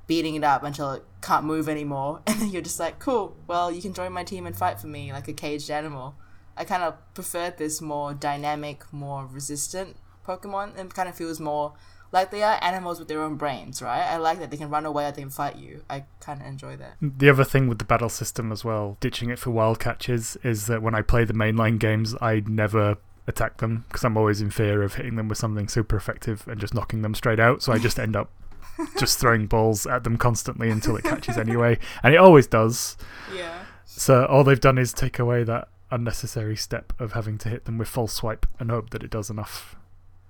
beating 0.07 0.35
it 0.35 0.43
up 0.45 0.63
until 0.63 0.91
it 0.93 1.03
can't 1.21 1.43
move 1.43 1.67
anymore, 1.67 2.21
and 2.27 2.39
then 2.39 2.49
you're 2.49 2.61
just 2.61 2.79
like, 2.79 2.99
cool, 2.99 3.35
well 3.47 3.69
you 3.69 3.81
can 3.81 3.93
join 3.93 4.13
my 4.13 4.23
team 4.23 4.45
and 4.45 4.55
fight 4.55 4.79
for 4.79 4.87
me 4.87 5.11
like 5.11 5.27
a 5.27 5.33
caged 5.33 5.69
animal. 5.69 6.15
I 6.55 6.63
kind 6.63 6.83
of 6.83 6.95
preferred 7.13 7.57
this 7.57 7.81
more 7.81 8.13
dynamic, 8.13 8.83
more 8.93 9.25
resistant 9.25 9.97
Pokemon, 10.25 10.77
and 10.77 10.93
kind 10.93 11.09
of 11.09 11.15
feels 11.15 11.39
more 11.39 11.73
Like 12.11 12.29
they 12.29 12.43
are 12.43 12.59
animals 12.61 12.99
with 12.99 13.07
their 13.07 13.21
own 13.21 13.35
brains, 13.35 13.81
right? 13.81 14.03
I 14.03 14.17
like 14.17 14.39
that 14.39 14.51
they 14.51 14.57
can 14.57 14.69
run 14.69 14.85
away 14.85 15.05
or 15.05 15.11
they 15.11 15.21
can 15.21 15.29
fight 15.29 15.55
you. 15.55 15.83
I 15.89 16.05
kind 16.19 16.41
of 16.41 16.47
enjoy 16.47 16.75
that. 16.77 16.97
The 17.01 17.29
other 17.29 17.45
thing 17.45 17.67
with 17.67 17.79
the 17.79 17.85
battle 17.85 18.09
system 18.09 18.51
as 18.51 18.65
well, 18.65 18.97
ditching 18.99 19.29
it 19.29 19.39
for 19.39 19.51
wild 19.51 19.79
catches, 19.79 20.35
is 20.43 20.67
that 20.67 20.81
when 20.81 20.93
I 20.93 21.01
play 21.01 21.23
the 21.23 21.33
mainline 21.33 21.79
games, 21.79 22.15
I 22.21 22.43
never 22.45 22.97
attack 23.27 23.57
them 23.57 23.85
because 23.87 24.03
I'm 24.03 24.17
always 24.17 24.41
in 24.41 24.49
fear 24.49 24.81
of 24.83 24.95
hitting 24.95 25.15
them 25.15 25.29
with 25.29 25.37
something 25.37 25.67
super 25.67 25.95
effective 25.95 26.45
and 26.47 26.59
just 26.59 26.73
knocking 26.73 27.01
them 27.01 27.15
straight 27.15 27.39
out. 27.39 27.63
So 27.63 27.71
I 27.71 27.77
just 27.77 27.99
end 27.99 28.15
up 28.15 28.29
just 28.99 29.19
throwing 29.19 29.47
balls 29.47 29.85
at 29.85 30.03
them 30.03 30.17
constantly 30.17 30.69
until 30.69 30.95
it 30.97 31.03
catches 31.03 31.37
anyway. 31.37 31.79
And 32.03 32.13
it 32.13 32.17
always 32.17 32.47
does. 32.47 32.97
Yeah. 33.33 33.63
So 33.85 34.25
all 34.25 34.43
they've 34.43 34.59
done 34.59 34.77
is 34.77 34.93
take 34.93 35.19
away 35.19 35.43
that 35.43 35.69
unnecessary 35.91 36.55
step 36.55 36.93
of 36.99 37.13
having 37.13 37.37
to 37.37 37.49
hit 37.49 37.65
them 37.65 37.77
with 37.77 37.87
false 37.87 38.13
swipe 38.13 38.45
and 38.59 38.71
hope 38.71 38.89
that 38.91 39.03
it 39.03 39.09
does 39.09 39.29
enough 39.29 39.75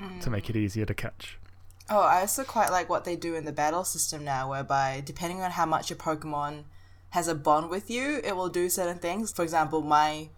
mm. 0.01 0.19
to 0.21 0.29
make 0.29 0.50
it 0.50 0.55
easier 0.55 0.85
to 0.85 0.93
catch. 0.93 1.38
Oh, 1.93 2.00
I 2.00 2.21
also 2.21 2.45
quite 2.45 2.71
like 2.71 2.89
what 2.89 3.03
they 3.03 3.17
do 3.17 3.36
in 3.36 3.43
the 3.43 3.51
battle 3.51 3.83
system 3.83 4.24
now, 4.24 4.50
whereby 4.50 5.03
depending 5.03 5.41
on 5.41 5.51
how 5.51 5.65
much 5.65 5.89
your 5.89 5.98
Pokemon 5.98 6.63
has 7.10 7.27
a 7.27 7.36
bond 7.36 7.69
with 7.69 7.89
you, 7.89 8.21
it 8.24 8.33
will 8.33 8.48
do 8.48 8.69
certain 8.69 8.98
things. 8.98 9.33
For 9.33 9.43
example, 9.43 9.81
my 9.81 10.29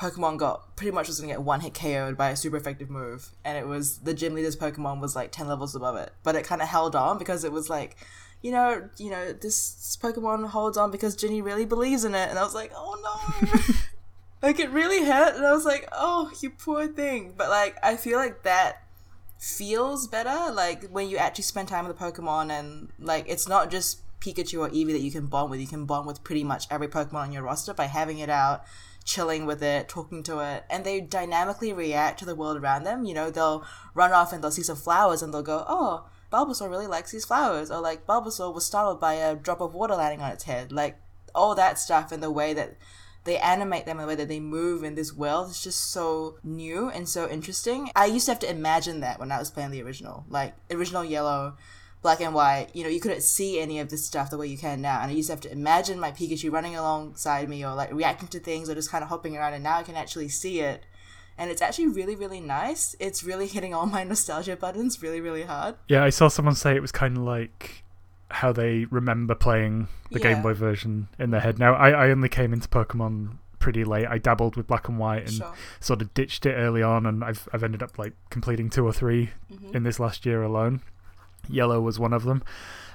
Pokemon 0.00 0.38
got 0.38 0.74
pretty 0.74 0.92
much 0.92 1.08
was 1.08 1.20
gonna 1.20 1.34
get 1.34 1.42
one 1.42 1.60
hit 1.60 1.74
KO'd 1.74 2.16
by 2.16 2.30
a 2.30 2.36
super 2.36 2.56
effective 2.56 2.88
move, 2.88 3.28
and 3.44 3.58
it 3.58 3.66
was 3.66 3.98
the 3.98 4.14
gym 4.14 4.32
leader's 4.32 4.56
Pokemon 4.56 5.02
was 5.02 5.14
like 5.14 5.32
ten 5.32 5.46
levels 5.46 5.74
above 5.74 5.96
it, 5.96 6.14
but 6.22 6.34
it 6.34 6.44
kind 6.44 6.62
of 6.62 6.68
held 6.68 6.96
on 6.96 7.18
because 7.18 7.44
it 7.44 7.52
was 7.52 7.68
like, 7.68 7.98
you 8.40 8.50
know, 8.50 8.88
you 8.96 9.10
know, 9.10 9.34
this 9.34 9.98
Pokemon 10.00 10.48
holds 10.48 10.78
on 10.78 10.90
because 10.90 11.14
Ginny 11.14 11.42
really 11.42 11.66
believes 11.66 12.06
in 12.06 12.14
it, 12.14 12.30
and 12.30 12.38
I 12.38 12.42
was 12.42 12.54
like, 12.54 12.72
oh 12.74 12.98
no. 13.42 13.74
like 14.42 14.58
it 14.60 14.70
really 14.70 15.04
hurt 15.04 15.34
and 15.34 15.46
i 15.46 15.50
was 15.50 15.64
like 15.64 15.88
oh 15.92 16.30
you 16.40 16.50
poor 16.50 16.86
thing 16.86 17.32
but 17.36 17.48
like 17.48 17.74
i 17.82 17.96
feel 17.96 18.18
like 18.18 18.42
that 18.42 18.85
feels 19.38 20.06
better 20.08 20.52
like 20.52 20.88
when 20.88 21.08
you 21.08 21.16
actually 21.18 21.44
spend 21.44 21.68
time 21.68 21.86
with 21.86 21.96
the 21.96 22.04
pokemon 22.04 22.50
and 22.50 22.88
like 22.98 23.24
it's 23.28 23.46
not 23.46 23.70
just 23.70 24.00
pikachu 24.20 24.60
or 24.60 24.70
eevee 24.70 24.92
that 24.92 25.00
you 25.00 25.10
can 25.10 25.26
bond 25.26 25.50
with. 25.50 25.60
You 25.60 25.66
can 25.66 25.84
bond 25.84 26.06
with 26.06 26.24
pretty 26.24 26.44
much 26.44 26.66
every 26.70 26.88
pokemon 26.88 27.14
on 27.14 27.32
your 27.32 27.42
roster 27.42 27.74
by 27.74 27.86
having 27.86 28.18
it 28.18 28.30
out 28.30 28.64
chilling 29.04 29.46
with 29.46 29.62
it 29.62 29.88
talking 29.88 30.20
to 30.20 30.40
it 30.40 30.64
and 30.68 30.84
they 30.84 31.00
dynamically 31.00 31.72
react 31.72 32.18
to 32.18 32.24
the 32.24 32.34
world 32.34 32.56
around 32.56 32.84
them. 32.84 33.04
You 33.04 33.14
know 33.14 33.30
they'll 33.30 33.64
run 33.94 34.12
off 34.12 34.32
and 34.32 34.42
they'll 34.42 34.50
see 34.50 34.62
some 34.62 34.76
flowers 34.76 35.22
and 35.22 35.32
they'll 35.32 35.42
go 35.42 35.64
oh 35.68 36.08
bulbasaur 36.32 36.68
really 36.68 36.88
likes 36.88 37.12
these 37.12 37.24
flowers 37.24 37.70
or 37.70 37.80
like 37.80 38.06
bulbasaur 38.06 38.52
was 38.52 38.64
startled 38.66 39.00
by 39.00 39.14
a 39.14 39.36
drop 39.36 39.60
of 39.60 39.74
water 39.74 39.94
landing 39.94 40.20
on 40.20 40.32
its 40.32 40.44
head 40.44 40.72
like 40.72 40.98
all 41.34 41.54
that 41.54 41.78
stuff 41.78 42.10
and 42.10 42.22
the 42.22 42.30
way 42.30 42.52
that 42.52 42.76
they 43.26 43.38
animate 43.38 43.84
them 43.84 43.98
and 43.98 44.04
the 44.04 44.08
way 44.08 44.14
that 44.14 44.28
they 44.28 44.40
move 44.40 44.82
in 44.82 44.94
this 44.94 45.12
world 45.12 45.50
is 45.50 45.62
just 45.62 45.90
so 45.90 46.38
new 46.42 46.88
and 46.88 47.08
so 47.08 47.28
interesting. 47.28 47.90
I 47.94 48.06
used 48.06 48.26
to 48.26 48.32
have 48.32 48.38
to 48.40 48.50
imagine 48.50 49.00
that 49.00 49.20
when 49.20 49.30
I 49.30 49.38
was 49.38 49.50
playing 49.50 49.72
the 49.72 49.82
original, 49.82 50.24
like 50.28 50.54
original 50.70 51.04
yellow, 51.04 51.56
black 52.02 52.20
and 52.20 52.34
white. 52.34 52.68
You 52.72 52.84
know, 52.84 52.88
you 52.88 53.00
couldn't 53.00 53.22
see 53.22 53.58
any 53.58 53.80
of 53.80 53.88
this 53.88 54.06
stuff 54.06 54.30
the 54.30 54.38
way 54.38 54.46
you 54.46 54.56
can 54.56 54.80
now, 54.80 55.00
and 55.00 55.10
I 55.10 55.14
used 55.14 55.28
to 55.28 55.32
have 55.32 55.40
to 55.42 55.52
imagine 55.52 55.98
my 55.98 56.12
Pikachu 56.12 56.52
running 56.52 56.76
alongside 56.76 57.48
me 57.48 57.64
or 57.64 57.74
like 57.74 57.92
reacting 57.92 58.28
to 58.28 58.38
things 58.38 58.70
or 58.70 58.74
just 58.74 58.90
kind 58.90 59.02
of 59.02 59.10
hopping 59.10 59.36
around. 59.36 59.54
And 59.54 59.64
now 59.64 59.78
I 59.78 59.82
can 59.82 59.96
actually 59.96 60.28
see 60.28 60.60
it, 60.60 60.84
and 61.36 61.50
it's 61.50 61.62
actually 61.62 61.88
really 61.88 62.14
really 62.14 62.40
nice. 62.40 62.94
It's 63.00 63.24
really 63.24 63.48
hitting 63.48 63.74
all 63.74 63.86
my 63.86 64.04
nostalgia 64.04 64.56
buttons 64.56 65.02
really 65.02 65.20
really 65.20 65.42
hard. 65.42 65.74
Yeah, 65.88 66.04
I 66.04 66.10
saw 66.10 66.28
someone 66.28 66.54
say 66.54 66.76
it 66.76 66.82
was 66.82 66.92
kind 66.92 67.16
of 67.16 67.24
like 67.24 67.82
how 68.30 68.52
they 68.52 68.84
remember 68.86 69.34
playing 69.34 69.88
the 70.10 70.18
Yeah. 70.18 70.34
Game 70.34 70.42
Boy 70.42 70.54
version 70.54 71.08
in 71.18 71.30
their 71.30 71.40
head. 71.40 71.58
Now, 71.58 71.74
I, 71.74 71.90
I 71.90 72.10
only 72.10 72.28
came 72.28 72.52
into 72.52 72.68
Pokemon 72.68 73.38
pretty 73.58 73.84
late. 73.84 74.06
I 74.06 74.18
dabbled 74.18 74.56
with 74.56 74.66
black 74.66 74.88
and 74.88 74.98
white 74.98 75.22
and 75.22 75.32
Sure. 75.32 75.52
sort 75.80 76.02
of 76.02 76.12
ditched 76.14 76.46
it 76.46 76.52
early 76.54 76.82
on, 76.82 77.06
and 77.06 77.22
I've 77.24 77.48
I've 77.52 77.62
ended 77.64 77.82
up 77.82 77.98
like 77.98 78.12
completing 78.30 78.68
two 78.70 78.84
or 78.86 78.92
3 78.92 79.30
Mm-hmm. 79.52 79.76
in 79.76 79.82
this 79.84 79.98
last 80.00 80.26
year 80.26 80.42
alone. 80.42 80.80
Yellow 81.48 81.80
was 81.80 81.98
one 81.98 82.12
of 82.12 82.24
them. 82.24 82.42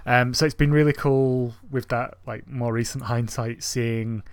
Um, 0.05 0.33
so 0.33 0.45
it's 0.45 0.55
been 0.55 0.71
really 0.71 0.93
cool 0.93 1.53
with 1.69 1.87
that 1.89 2.15
like 2.25 2.47
more 2.49 2.73
recent 2.73 3.05
hindsight, 3.05 3.63
seeing 3.63 4.23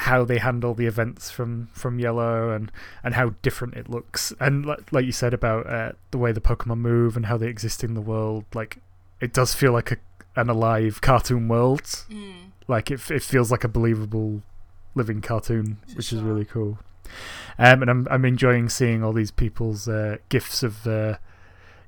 how 0.00 0.24
they 0.24 0.36
handle 0.38 0.74
the 0.74 0.86
events 0.86 1.30
from 1.30 1.68
from 1.72 1.98
Yellow 1.98 2.50
and 2.50 2.70
and 3.02 3.14
how 3.14 3.30
different 3.42 3.74
it 3.74 3.88
looks, 3.88 4.32
and 4.38 4.66
like, 4.66 4.92
like 4.92 5.04
you 5.06 5.12
said 5.12 5.32
about 5.32 5.66
uh, 5.66 5.92
the 6.10 6.18
way 6.18 6.32
the 6.32 6.40
Pokemon 6.40 6.78
move 6.78 7.16
and 7.16 7.26
how 7.26 7.36
they 7.38 7.48
exist 7.48 7.82
in 7.82 7.94
the 7.94 8.00
world, 8.02 8.44
like 8.54 8.78
it 9.20 9.32
does 9.32 9.54
feel 9.54 9.72
like 9.72 9.92
a 9.92 9.96
an 10.38 10.50
alive 10.50 11.00
cartoon 11.00 11.48
world. 11.48 11.82
Mm. 12.10 12.50
Like 12.68 12.90
it, 12.90 13.10
it 13.10 13.22
feels 13.22 13.50
like 13.50 13.64
a 13.64 13.68
believable 13.68 14.42
living 14.94 15.20
cartoon, 15.20 15.78
For 15.88 15.94
which 15.96 16.12
is 16.12 16.20
really 16.22 16.44
cool. 16.44 16.78
Um, 17.58 17.82
and 17.82 17.90
I'm 17.90 18.08
I'm 18.10 18.24
enjoying 18.24 18.68
seeing 18.68 19.02
all 19.04 19.12
these 19.12 19.30
people's 19.30 19.88
uh, 19.88 20.16
gifs 20.28 20.62
of 20.62 20.86
uh, 20.86 21.16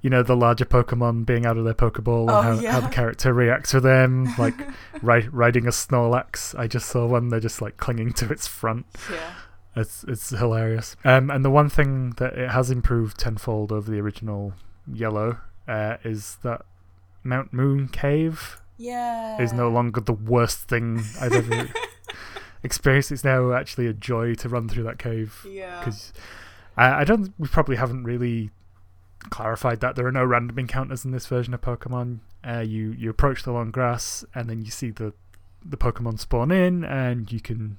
you 0.00 0.08
know 0.08 0.22
the 0.22 0.36
larger 0.36 0.64
Pokemon 0.64 1.26
being 1.26 1.44
out 1.44 1.56
of 1.58 1.64
their 1.64 1.74
Pokeball 1.74 2.22
and 2.22 2.30
Oh, 2.30 2.40
how, 2.42 2.54
how 2.56 2.60
yeah. 2.62 2.80
the 2.80 2.88
character 2.88 3.32
reacts 3.34 3.72
to 3.72 3.80
them, 3.80 4.32
like 4.38 4.54
ri- 5.02 5.28
riding 5.32 5.66
a 5.66 5.70
Snorlax. 5.70 6.58
I 6.58 6.68
just 6.68 6.86
saw 6.88 7.06
one; 7.06 7.28
they're 7.28 7.40
just 7.40 7.60
like 7.60 7.76
clinging 7.76 8.12
to 8.14 8.30
its 8.32 8.46
front. 8.46 8.86
Yeah. 9.10 9.34
It's 9.76 10.04
it's 10.04 10.30
hilarious. 10.30 10.96
Um, 11.04 11.30
and 11.30 11.44
the 11.44 11.50
one 11.50 11.68
thing 11.68 12.10
that 12.18 12.32
it 12.38 12.50
has 12.50 12.70
improved 12.70 13.18
tenfold 13.18 13.72
over 13.72 13.90
the 13.90 13.98
original 13.98 14.54
Yellow 14.90 15.38
uh, 15.66 15.96
is 16.04 16.38
that 16.42 16.62
Mount 17.28 17.52
Moon 17.52 17.88
Cave 17.88 18.60
Yeah. 18.76 19.40
is 19.40 19.52
no 19.52 19.68
longer 19.68 20.00
the 20.00 20.12
worst 20.12 20.68
thing 20.68 21.02
I've 21.20 21.32
ever 21.32 21.68
experienced. 22.62 23.12
It's 23.12 23.24
now 23.24 23.52
actually 23.52 23.86
a 23.86 23.92
joy 23.92 24.34
to 24.36 24.48
run 24.48 24.68
through 24.68 24.84
that 24.84 24.98
cave 24.98 25.46
Yeah. 25.48 25.78
because 25.78 26.12
I, 26.76 27.00
I 27.00 27.04
don't. 27.04 27.32
We 27.38 27.48
probably 27.48 27.76
haven't 27.76 28.04
really 28.04 28.50
clarified 29.30 29.80
that 29.80 29.96
there 29.96 30.06
are 30.06 30.12
no 30.12 30.24
random 30.24 30.58
encounters 30.58 31.04
in 31.04 31.10
this 31.10 31.26
version 31.26 31.52
of 31.54 31.60
Pokemon. 31.60 32.18
Uh, 32.46 32.60
you 32.60 32.92
you 32.92 33.10
approach 33.10 33.42
the 33.42 33.52
long 33.52 33.70
grass 33.70 34.24
and 34.34 34.48
then 34.48 34.62
you 34.62 34.70
see 34.70 34.90
the 34.90 35.12
the 35.64 35.76
Pokemon 35.76 36.18
spawn 36.20 36.50
in, 36.52 36.84
and 36.84 37.30
you 37.32 37.40
can 37.40 37.78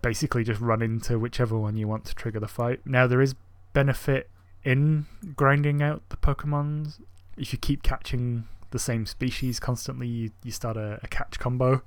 basically 0.00 0.44
just 0.44 0.60
run 0.60 0.80
into 0.80 1.18
whichever 1.18 1.58
one 1.58 1.76
you 1.76 1.86
want 1.86 2.04
to 2.06 2.14
trigger 2.14 2.40
the 2.40 2.48
fight. 2.48 2.80
Now 2.86 3.06
there 3.06 3.20
is 3.20 3.34
benefit 3.74 4.30
in 4.64 5.06
grinding 5.36 5.82
out 5.82 6.02
the 6.08 6.16
Pokemons 6.16 7.00
if 7.36 7.52
you 7.52 7.58
keep 7.58 7.82
catching 7.82 8.46
the 8.70 8.78
same 8.78 9.06
species 9.06 9.60
constantly. 9.60 10.06
You, 10.06 10.30
you 10.42 10.52
start 10.52 10.76
a, 10.76 11.00
a 11.02 11.08
catch 11.08 11.38
combo, 11.38 11.82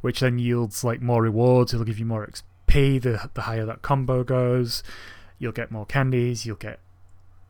which 0.00 0.20
then 0.20 0.38
yields 0.38 0.84
like 0.84 1.00
more 1.00 1.22
rewards. 1.22 1.72
It'll 1.72 1.86
give 1.86 1.98
you 1.98 2.06
more 2.06 2.26
XP. 2.26 3.02
The 3.02 3.30
the 3.34 3.42
higher 3.42 3.64
that 3.66 3.82
combo 3.82 4.24
goes, 4.24 4.82
you'll 5.38 5.52
get 5.52 5.70
more 5.70 5.86
candies. 5.86 6.46
You'll 6.46 6.56
get 6.56 6.80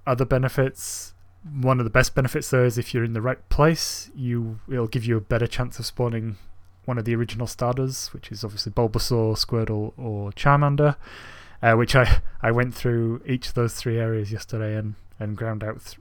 other 0.07 0.25
benefits. 0.25 1.15
One 1.61 1.79
of 1.79 1.85
the 1.85 1.91
best 1.91 2.15
benefits 2.15 2.51
though 2.51 2.65
is 2.65 2.77
if 2.77 2.93
you're 2.93 3.05
in 3.05 3.13
the 3.13 3.23
right 3.23 3.49
place, 3.49 4.11
you 4.15 4.61
it'll 4.71 4.89
give 4.89 5.05
you 5.05 5.17
a 5.17 5.21
better 5.21 5.47
chance 5.47 5.79
of 5.79 5.87
spawning 5.87 6.37
one 6.85 6.99
of 6.99 7.05
the 7.05 7.15
original 7.15 7.47
starters, 7.47 8.09
which 8.13 8.31
is 8.31 8.45
obviously 8.45 8.73
Bulbasaur, 8.73 9.37
Squirtle, 9.37 9.93
or 9.99 10.31
Charmander. 10.33 10.97
Uh, 11.63 11.75
which 11.75 11.97
I 11.97 12.21
I 12.43 12.51
went 12.51 12.75
through 12.75 13.23
each 13.27 13.49
of 13.49 13.55
those 13.55 13.75
three 13.75 13.99
areas 13.99 14.31
yesterday 14.31 14.77
and 14.77 14.95
and 15.19 15.37
ground 15.37 15.65
out 15.65 15.97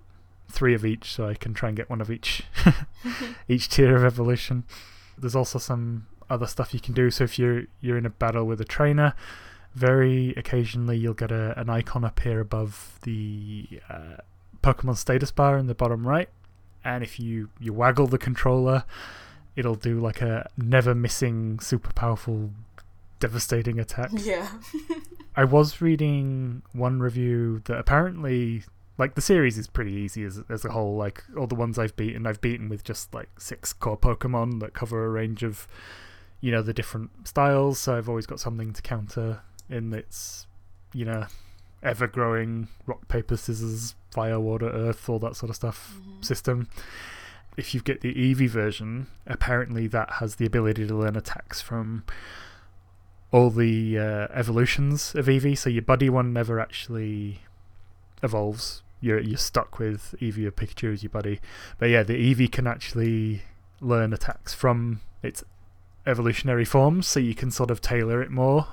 three 0.49 0.73
of 0.73 0.85
each, 0.85 1.11
so 1.11 1.27
I 1.27 1.33
can 1.33 1.53
try 1.53 1.69
and 1.69 1.77
get 1.77 1.89
one 1.89 2.01
of 2.01 2.11
each 2.11 2.43
each 3.47 3.69
tier 3.69 3.95
of 3.95 4.03
evolution. 4.03 4.63
There's 5.17 5.35
also 5.35 5.59
some 5.59 6.07
other 6.29 6.47
stuff 6.47 6.73
you 6.73 6.79
can 6.79 6.93
do. 6.93 7.09
So 7.11 7.23
if 7.23 7.37
you're 7.39 7.63
you're 7.81 7.97
in 7.97 8.05
a 8.05 8.09
battle 8.09 8.45
with 8.45 8.59
a 8.61 8.65
trainer, 8.65 9.13
very 9.73 10.33
occasionally 10.35 10.97
you'll 10.97 11.13
get 11.13 11.31
a, 11.31 11.59
an 11.59 11.69
icon 11.69 12.03
appear 12.03 12.39
above 12.39 12.99
the 13.03 13.67
uh, 13.89 14.17
Pokemon 14.61 14.97
status 14.97 15.31
bar 15.31 15.57
in 15.57 15.67
the 15.67 15.75
bottom 15.75 16.07
right, 16.07 16.29
and 16.83 17.03
if 17.03 17.19
you 17.19 17.49
you 17.59 17.73
waggle 17.73 18.07
the 18.07 18.17
controller, 18.17 18.83
it'll 19.55 19.75
do 19.75 19.99
like 19.99 20.21
a 20.21 20.49
never 20.57 20.95
missing 20.95 21.59
super 21.59 21.91
powerful 21.93 22.51
devastating 23.19 23.79
attack. 23.79 24.09
Yeah. 24.13 24.49
I 25.35 25.43
was 25.43 25.81
reading 25.81 26.61
one 26.71 26.99
review 26.99 27.61
that 27.65 27.77
apparently, 27.77 28.63
like, 28.97 29.15
the 29.15 29.21
series 29.21 29.57
is 29.57 29.67
pretty 29.67 29.93
easy 29.93 30.23
as, 30.23 30.41
as 30.49 30.65
a 30.65 30.71
whole. 30.71 30.95
Like, 30.95 31.23
all 31.37 31.47
the 31.47 31.55
ones 31.55 31.77
I've 31.77 31.95
beaten, 31.95 32.25
I've 32.25 32.41
beaten 32.41 32.69
with 32.69 32.83
just, 32.83 33.13
like, 33.13 33.29
six 33.39 33.73
core 33.73 33.97
Pokemon 33.97 34.59
that 34.61 34.73
cover 34.73 35.05
a 35.05 35.09
range 35.09 35.43
of, 35.43 35.67
you 36.41 36.51
know, 36.51 36.61
the 36.61 36.73
different 36.73 37.27
styles. 37.27 37.79
So 37.79 37.97
I've 37.97 38.09
always 38.09 38.25
got 38.25 38.39
something 38.39 38.73
to 38.73 38.81
counter 38.81 39.41
in 39.69 39.93
its, 39.93 40.47
you 40.93 41.05
know, 41.05 41.25
ever 41.83 42.07
growing 42.07 42.67
rock, 42.85 43.07
paper, 43.07 43.37
scissors, 43.37 43.95
fire, 44.11 44.39
water, 44.39 44.69
earth, 44.69 45.09
all 45.09 45.19
that 45.19 45.35
sort 45.35 45.49
of 45.49 45.55
stuff 45.55 45.97
system. 46.21 46.69
If 47.57 47.73
you 47.73 47.81
get 47.81 48.01
the 48.01 48.13
Eevee 48.13 48.49
version, 48.49 49.07
apparently 49.27 49.87
that 49.87 50.13
has 50.13 50.35
the 50.35 50.45
ability 50.45 50.87
to 50.87 50.95
learn 50.95 51.15
attacks 51.15 51.61
from 51.61 52.03
all 53.31 53.49
the 53.49 53.99
uh, 53.99 54.27
evolutions 54.33 55.13
of 55.15 55.27
Eevee. 55.27 55.57
So 55.57 55.69
your 55.69 55.81
buddy 55.81 56.09
one 56.09 56.33
never 56.33 56.59
actually 56.59 57.41
evolves. 58.23 58.81
You're 59.01 59.19
you're 59.19 59.37
stuck 59.37 59.79
with 59.79 60.15
Eevee 60.19 60.45
or 60.45 60.51
Pikachu 60.51 60.93
as 60.93 61.03
your 61.03 61.09
buddy. 61.09 61.39
But 61.77 61.89
yeah, 61.89 62.03
the 62.03 62.13
Eevee 62.13 62.51
can 62.51 62.67
actually 62.67 63.43
learn 63.81 64.13
attacks 64.13 64.53
from 64.53 65.01
its 65.21 65.43
evolutionary 66.07 66.65
forms, 66.65 67.07
so 67.07 67.19
you 67.19 67.35
can 67.35 67.51
sort 67.51 67.71
of 67.71 67.81
tailor 67.81 68.21
it 68.21 68.31
more 68.31 68.67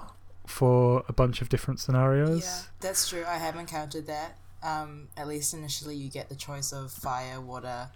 for 0.47 1.05
a 1.09 1.12
bunch 1.12 1.41
of 1.41 1.49
different 1.49 1.81
scenarios. 1.81 2.43
Yeah, 2.43 2.61
that's 2.81 3.09
true. 3.09 3.25
I 3.26 3.37
have 3.37 3.57
encountered 3.57 4.07
that. 4.07 4.37
Um, 4.62 5.09
at 5.17 5.26
least 5.26 5.55
initially, 5.55 5.97
you 5.97 6.09
get 6.09 6.29
the 6.29 6.37
choice 6.37 6.73
of 6.73 6.93
fire, 6.93 7.41
water, 7.41 7.88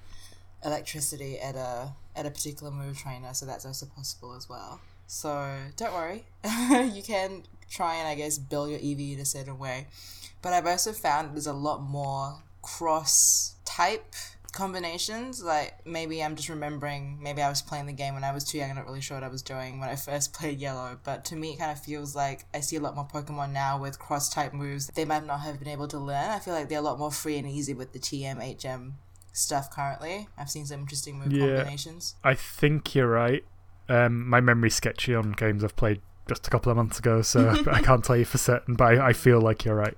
electricity 0.64 1.38
at 1.38 1.54
a 1.54 1.92
at 2.16 2.26
a 2.26 2.30
particular 2.30 2.72
move 2.72 2.98
trainer, 2.98 3.32
so 3.34 3.46
that's 3.46 3.64
also 3.64 3.86
possible 3.86 4.34
as 4.34 4.48
well. 4.48 4.80
So 5.06 5.56
don't 5.76 5.92
worry, 5.92 6.24
you 6.92 7.02
can 7.02 7.44
try 7.70 7.96
and 7.96 8.08
I 8.08 8.14
guess 8.14 8.38
build 8.38 8.70
your 8.70 8.80
Eevee 8.80 9.14
in 9.14 9.20
a 9.20 9.24
certain 9.24 9.58
way. 9.58 9.86
But 10.46 10.52
I've 10.52 10.66
also 10.68 10.92
found 10.92 11.34
there's 11.34 11.48
a 11.48 11.52
lot 11.52 11.82
more 11.82 12.36
cross 12.62 13.56
type 13.64 14.14
combinations. 14.52 15.42
Like 15.42 15.84
maybe 15.84 16.22
I'm 16.22 16.36
just 16.36 16.48
remembering, 16.48 17.18
maybe 17.20 17.42
I 17.42 17.48
was 17.48 17.62
playing 17.62 17.86
the 17.86 17.92
game 17.92 18.14
when 18.14 18.22
I 18.22 18.30
was 18.30 18.44
too 18.44 18.58
young 18.58 18.70
and 18.70 18.78
not 18.78 18.86
really 18.86 19.00
sure 19.00 19.16
what 19.16 19.24
I 19.24 19.28
was 19.28 19.42
doing 19.42 19.80
when 19.80 19.88
I 19.88 19.96
first 19.96 20.32
played 20.38 20.60
Yellow. 20.60 21.00
But 21.02 21.24
to 21.24 21.34
me, 21.34 21.54
it 21.54 21.58
kind 21.58 21.72
of 21.72 21.82
feels 21.82 22.14
like 22.14 22.44
I 22.54 22.60
see 22.60 22.76
a 22.76 22.80
lot 22.80 22.94
more 22.94 23.08
Pokemon 23.12 23.50
now 23.50 23.80
with 23.80 23.98
cross 23.98 24.28
type 24.32 24.54
moves 24.54 24.86
they 24.94 25.04
might 25.04 25.26
not 25.26 25.40
have 25.40 25.58
been 25.58 25.66
able 25.66 25.88
to 25.88 25.98
learn. 25.98 26.30
I 26.30 26.38
feel 26.38 26.54
like 26.54 26.68
they're 26.68 26.78
a 26.78 26.82
lot 26.82 27.00
more 27.00 27.10
free 27.10 27.38
and 27.38 27.48
easy 27.48 27.74
with 27.74 27.92
the 27.92 27.98
TM, 27.98 28.38
HM 28.38 28.98
stuff 29.32 29.68
currently. 29.72 30.28
I've 30.38 30.48
seen 30.48 30.64
some 30.64 30.78
interesting 30.78 31.18
move 31.18 31.32
Yeah. 31.32 31.56
combinations. 31.56 32.14
I 32.22 32.34
think 32.34 32.94
you're 32.94 33.08
right. 33.10 33.44
Um, 33.88 34.28
my 34.28 34.40
memory's 34.40 34.76
sketchy 34.76 35.12
on 35.12 35.32
games 35.32 35.64
I've 35.64 35.74
played 35.74 36.02
just 36.28 36.46
a 36.46 36.50
couple 36.50 36.70
of 36.70 36.76
months 36.76 37.00
ago, 37.00 37.20
so 37.22 37.48
I 37.66 37.82
can't 37.82 38.04
tell 38.04 38.16
you 38.16 38.24
for 38.24 38.38
certain, 38.38 38.74
but 38.74 38.84
I, 38.96 39.08
I 39.08 39.12
feel 39.12 39.40
like 39.40 39.64
you're 39.64 39.74
right. 39.74 39.96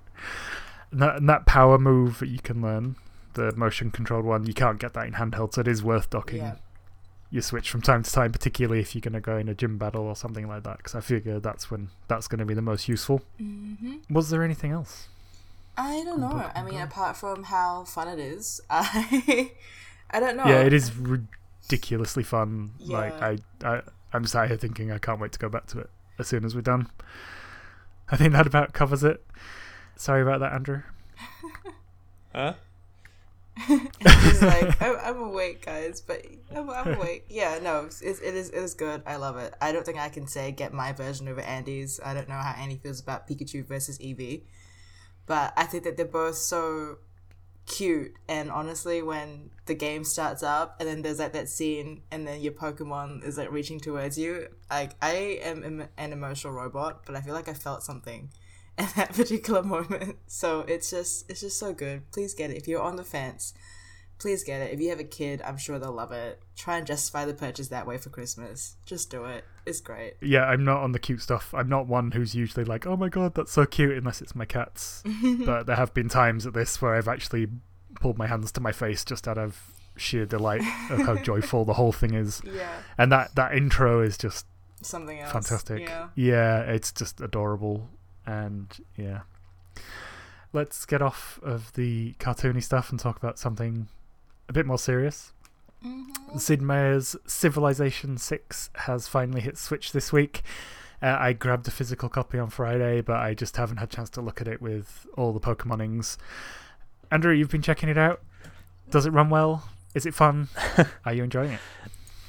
And 0.90 1.02
that, 1.02 1.16
and 1.16 1.28
that 1.28 1.46
power 1.46 1.78
move 1.78 2.18
that 2.20 2.28
you 2.28 2.38
can 2.38 2.62
learn, 2.62 2.96
the 3.34 3.52
motion 3.56 3.90
controlled 3.90 4.24
one, 4.24 4.46
you 4.46 4.54
can't 4.54 4.78
get 4.80 4.94
that 4.94 5.06
in 5.06 5.14
handheld, 5.14 5.54
so 5.54 5.60
it 5.60 5.68
is 5.68 5.82
worth 5.82 6.08
docking 6.10 6.38
Yeah. 6.38 6.54
your 7.30 7.42
Switch 7.42 7.70
from 7.70 7.82
time 7.82 8.02
to 8.02 8.10
time, 8.10 8.32
particularly 8.32 8.80
if 8.80 8.94
you're 8.94 9.00
going 9.02 9.12
to 9.12 9.20
go 9.20 9.36
in 9.36 9.48
a 9.48 9.54
gym 9.54 9.76
battle 9.76 10.02
or 10.06 10.16
something 10.16 10.48
like 10.48 10.62
that, 10.62 10.78
because 10.78 10.94
I 10.94 11.00
figure 11.00 11.38
that's 11.40 11.70
when 11.70 11.90
that's 12.08 12.26
going 12.26 12.38
to 12.38 12.46
be 12.46 12.54
the 12.54 12.62
most 12.62 12.88
useful. 12.88 13.20
hmm 13.36 13.96
Was 14.10 14.30
there 14.30 14.42
anything 14.42 14.70
else? 14.72 15.08
I 15.76 16.02
don't 16.04 16.20
know. 16.20 16.50
I 16.54 16.62
mean, 16.64 16.80
apart 16.80 17.16
from 17.16 17.44
how 17.44 17.84
fun 17.84 18.08
it 18.08 18.18
is, 18.18 18.60
I 18.70 19.52
I 20.10 20.18
don't 20.20 20.36
know. 20.36 20.44
Yeah, 20.46 20.62
it 20.62 20.72
is 20.72 20.96
ridiculously 20.96 22.22
fun. 22.24 22.70
Like 22.80 23.12
I, 23.22 23.38
I, 23.62 23.82
I'm 24.12 24.24
sat 24.24 24.48
here 24.48 24.56
thinking 24.56 24.90
I 24.90 24.98
can't 24.98 25.20
wait 25.20 25.32
to 25.32 25.38
go 25.38 25.48
back 25.48 25.66
to 25.68 25.78
it 25.80 25.90
as 26.18 26.26
soon 26.26 26.44
as 26.44 26.54
we're 26.54 26.62
done. 26.62 26.88
I 28.10 28.16
think 28.16 28.32
that 28.32 28.46
about 28.46 28.72
covers 28.72 29.04
it. 29.04 29.24
Sorry 29.98 30.22
about 30.22 30.38
that, 30.40 30.52
Andrew. 30.52 30.82
Huh? 32.32 32.54
He's 33.66 34.42
like, 34.42 34.80
I'm, 34.82 34.96
I'm 35.02 35.20
awake, 35.20 35.66
guys, 35.66 36.00
but 36.00 36.24
I'm, 36.54 36.70
I'm 36.70 36.94
awake. 36.94 37.26
Yeah, 37.28 37.58
no, 37.60 37.86
it's, 37.86 38.00
it 38.00 38.34
is 38.36 38.50
it 38.50 38.58
is 38.58 38.74
good. 38.74 39.02
I 39.04 39.16
love 39.16 39.36
it. 39.38 39.54
I 39.60 39.72
don't 39.72 39.84
think 39.84 39.98
I 39.98 40.08
can 40.08 40.28
say 40.28 40.52
get 40.52 40.72
my 40.72 40.92
version 40.92 41.26
over 41.26 41.40
Andy's. 41.40 41.98
I 42.04 42.14
don't 42.14 42.28
know 42.28 42.36
how 42.36 42.54
Andy 42.56 42.76
feels 42.76 43.00
about 43.00 43.26
Pikachu 43.26 43.66
versus 43.66 43.98
Eevee, 43.98 44.42
but 45.26 45.52
I 45.56 45.64
think 45.64 45.82
that 45.82 45.96
they're 45.96 46.06
both 46.06 46.36
so 46.36 46.98
cute. 47.66 48.14
And 48.28 48.52
honestly, 48.52 49.02
when 49.02 49.50
the 49.66 49.74
game 49.74 50.04
starts 50.04 50.44
up 50.44 50.76
and 50.78 50.88
then 50.88 51.02
there's 51.02 51.18
like 51.18 51.32
that 51.32 51.48
scene, 51.48 52.02
and 52.12 52.24
then 52.24 52.40
your 52.40 52.52
Pokemon 52.52 53.24
is 53.24 53.36
like 53.36 53.50
reaching 53.50 53.80
towards 53.80 54.16
you, 54.16 54.46
like 54.70 54.92
I 55.02 55.40
am 55.42 55.88
an 55.96 56.12
emotional 56.12 56.52
robot, 56.52 57.04
but 57.04 57.16
I 57.16 57.20
feel 57.20 57.34
like 57.34 57.48
I 57.48 57.54
felt 57.54 57.82
something 57.82 58.30
at 58.78 58.94
that 58.94 59.12
particular 59.14 59.62
moment. 59.62 60.16
So 60.26 60.60
it's 60.60 60.90
just 60.90 61.30
it's 61.30 61.40
just 61.40 61.58
so 61.58 61.72
good. 61.72 62.10
Please 62.12 62.34
get 62.34 62.50
it 62.50 62.56
if 62.56 62.66
you're 62.68 62.82
on 62.82 62.96
the 62.96 63.04
fence. 63.04 63.54
Please 64.18 64.42
get 64.42 64.60
it. 64.60 64.72
If 64.72 64.80
you 64.80 64.88
have 64.90 64.98
a 64.98 65.04
kid, 65.04 65.40
I'm 65.44 65.56
sure 65.56 65.78
they'll 65.78 65.92
love 65.92 66.10
it. 66.10 66.42
Try 66.56 66.78
and 66.78 66.86
justify 66.86 67.24
the 67.24 67.34
purchase 67.34 67.68
that 67.68 67.86
way 67.86 67.98
for 67.98 68.10
Christmas. 68.10 68.74
Just 68.84 69.10
do 69.10 69.24
it. 69.26 69.44
It's 69.64 69.80
great. 69.80 70.14
Yeah, 70.20 70.42
I'm 70.44 70.64
not 70.64 70.78
on 70.82 70.90
the 70.90 70.98
cute 70.98 71.20
stuff. 71.20 71.54
I'm 71.54 71.68
not 71.68 71.86
one 71.86 72.10
who's 72.10 72.34
usually 72.34 72.64
like, 72.64 72.84
"Oh 72.86 72.96
my 72.96 73.08
god, 73.08 73.34
that's 73.34 73.52
so 73.52 73.64
cute," 73.64 73.96
unless 73.96 74.20
it's 74.20 74.34
my 74.34 74.44
cats. 74.44 75.04
but 75.44 75.66
there 75.66 75.76
have 75.76 75.94
been 75.94 76.08
times 76.08 76.46
at 76.46 76.52
this 76.54 76.82
where 76.82 76.94
I've 76.94 77.06
actually 77.06 77.46
pulled 78.00 78.18
my 78.18 78.26
hands 78.26 78.50
to 78.52 78.60
my 78.60 78.72
face 78.72 79.04
just 79.04 79.28
out 79.28 79.38
of 79.38 79.60
sheer 79.96 80.26
delight 80.26 80.62
of 80.90 81.00
how 81.00 81.16
joyful 81.22 81.64
the 81.64 81.74
whole 81.74 81.92
thing 81.92 82.14
is. 82.14 82.40
Yeah. 82.44 82.70
And 82.96 83.12
that 83.12 83.34
that 83.36 83.54
intro 83.54 84.00
is 84.00 84.18
just 84.18 84.46
Something 84.82 85.20
else. 85.20 85.30
fantastic. 85.32 85.82
Yeah. 85.82 86.08
yeah, 86.16 86.60
it's 86.62 86.90
just 86.92 87.20
adorable, 87.20 87.88
and 88.28 88.84
yeah. 88.96 89.20
Let's 90.52 90.84
get 90.86 91.02
off 91.02 91.40
of 91.42 91.72
the 91.74 92.14
cartoony 92.18 92.62
stuff 92.62 92.90
and 92.90 93.00
talk 93.00 93.16
about 93.16 93.38
something 93.38 93.88
a 94.48 94.52
bit 94.52 94.66
more 94.66 94.78
serious. 94.78 95.32
Sid 96.36 96.60
Meier's 96.60 97.16
Civilization 97.26 98.18
6 98.18 98.70
has 98.74 99.08
finally 99.08 99.40
hit 99.40 99.56
Switch 99.56 99.92
this 99.92 100.12
week. 100.12 100.42
Uh, 101.00 101.16
I 101.18 101.32
grabbed 101.32 101.68
a 101.68 101.70
physical 101.70 102.08
copy 102.08 102.38
on 102.38 102.50
Friday, 102.50 103.00
but 103.00 103.16
I 103.16 103.34
just 103.34 103.56
haven't 103.56 103.76
had 103.76 103.88
a 103.88 103.94
chance 103.94 104.10
to 104.10 104.20
look 104.20 104.40
at 104.40 104.48
it 104.48 104.60
with 104.60 105.06
all 105.16 105.32
the 105.32 105.40
Pokemonings. 105.40 106.16
Andrew, 107.10 107.32
you've 107.32 107.50
been 107.50 107.62
checking 107.62 107.88
it 107.88 107.98
out. 107.98 108.20
Does 108.90 109.06
it 109.06 109.10
run 109.10 109.30
well? 109.30 109.68
Is 109.94 110.06
it 110.06 110.14
fun? 110.14 110.48
Are 111.04 111.12
you 111.12 111.22
enjoying 111.24 111.52
it? 111.52 111.60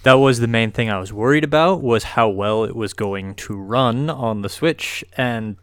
That 0.04 0.14
was 0.14 0.40
the 0.40 0.48
main 0.48 0.72
thing 0.72 0.90
I 0.90 1.00
was 1.00 1.12
worried 1.12 1.44
about 1.44 1.82
was 1.82 2.04
how 2.04 2.30
well 2.30 2.64
it 2.64 2.76
was 2.76 2.94
going 2.94 3.36
to 3.36 3.56
run 3.56 4.10
on 4.10 4.44
the 4.44 4.50
Switch 4.50 5.04
and 5.18 5.58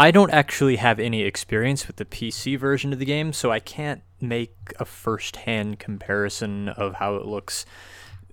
I 0.00 0.12
don't 0.12 0.30
actually 0.30 0.76
have 0.76 0.98
any 0.98 1.20
experience 1.20 1.86
with 1.86 1.96
the 1.96 2.06
PC 2.06 2.58
version 2.58 2.94
of 2.94 2.98
the 2.98 3.04
game, 3.04 3.34
so 3.34 3.52
I 3.52 3.60
can't 3.60 4.00
make 4.18 4.72
a 4.80 4.86
first-hand 4.86 5.78
comparison 5.78 6.70
of 6.70 6.94
how 6.94 7.16
it 7.16 7.26
looks. 7.26 7.66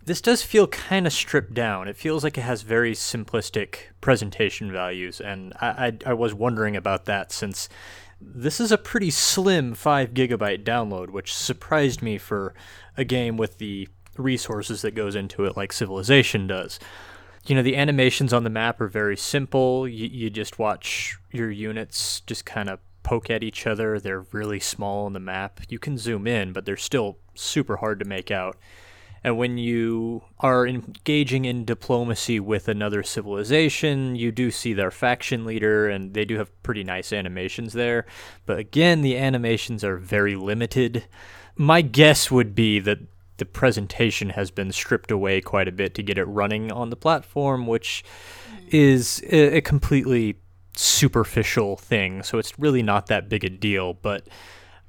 This 0.02 0.22
does 0.22 0.42
feel 0.42 0.68
kind 0.68 1.06
of 1.06 1.12
stripped 1.12 1.54
down. 1.54 1.90
It 1.90 1.98
feels 1.98 2.24
like 2.24 2.38
it 2.38 2.44
has 2.44 2.62
very 2.62 2.94
simplistic 2.94 3.80
presentation 4.00 4.72
values, 4.72 5.20
and 5.20 5.54
I, 5.60 5.68
I, 5.68 6.12
I 6.12 6.14
was 6.14 6.34
wondering 6.34 6.78
about 6.78 7.04
that 7.04 7.34
since 7.34 7.68
this 8.22 8.62
is 8.62 8.72
a 8.72 8.78
pretty 8.78 9.12
slim 9.12 9.74
5 9.74 10.14
gigabyte 10.14 10.64
download, 10.64 11.10
which 11.10 11.36
surprised 11.36 12.02
me 12.02 12.18
for 12.18 12.56
a 12.96 13.04
game 13.04 13.36
with 13.36 13.58
the 13.58 13.90
resources 14.16 14.84
that 14.84 14.96
goes 14.96 15.16
into 15.16 15.44
it 15.44 15.58
like 15.58 15.74
Civilization 15.74 16.48
does. 16.48 16.80
You 17.48 17.56
know, 17.56 17.64
the 17.64 17.78
animations 17.78 18.34
on 18.34 18.44
the 18.44 18.50
map 18.50 18.82
are 18.82 18.90
very 18.90 19.16
simple. 19.16 19.88
You, 19.88 20.08
you 20.08 20.30
just 20.30 20.60
watch 20.60 21.18
your 21.32 21.50
units 21.50 22.22
just 22.22 22.46
kind 22.46 22.70
of 22.70 22.80
poke 23.04 23.30
at 23.30 23.42
each 23.42 23.66
other. 23.66 24.00
They're 24.00 24.26
really 24.34 24.60
small 24.60 25.06
on 25.06 25.14
the 25.14 25.20
map. 25.22 25.62
You 25.70 25.80
can 25.80 25.98
zoom 25.98 26.28
in, 26.28 26.52
but 26.52 26.66
they're 26.66 26.76
still 26.76 27.18
super 27.36 27.78
hard 27.78 28.00
to 28.00 28.06
make 28.06 28.32
out. 28.32 28.58
And 29.24 29.38
when 29.38 29.58
you 29.58 30.24
are 30.40 30.68
engaging 30.68 31.46
in 31.46 31.66
diplomacy 31.66 32.40
with 32.40 32.68
another 32.68 33.02
civilization, 33.04 34.16
you 34.16 34.32
do 34.32 34.52
see 34.52 34.74
their 34.74 34.92
faction 34.92 35.46
leader, 35.46 35.90
and 35.90 36.14
they 36.14 36.26
do 36.26 36.38
have 36.38 36.64
pretty 36.64 36.84
nice 36.84 37.12
animations 37.12 37.74
there. 37.74 38.06
But 38.46 38.60
again, 38.60 39.02
the 39.02 39.18
animations 39.18 39.84
are 39.84 39.98
very 39.98 40.36
limited. 40.36 41.06
My 41.56 41.82
guess 41.82 42.30
would 42.30 42.56
be 42.56 42.80
that 42.82 43.00
the 43.38 43.46
presentation 43.46 44.30
has 44.32 44.52
been 44.52 44.72
stripped 44.72 45.12
away 45.12 45.42
quite 45.42 45.68
a 45.68 45.72
bit 45.72 45.94
to 45.96 46.04
get 46.04 46.18
it 46.18 46.26
running 46.26 46.72
on 46.72 46.90
the 46.90 46.96
platform, 46.96 47.68
which 47.68 48.04
is 48.70 49.24
a, 49.32 49.58
a 49.58 49.62
completely 49.62 50.38
superficial 50.76 51.76
thing. 51.78 52.24
So 52.24 52.38
it's 52.38 52.58
really 52.60 52.84
not 52.84 53.08
that 53.08 53.30
big 53.30 53.44
a 53.44 53.50
deal. 53.50 53.94
But 53.94 54.28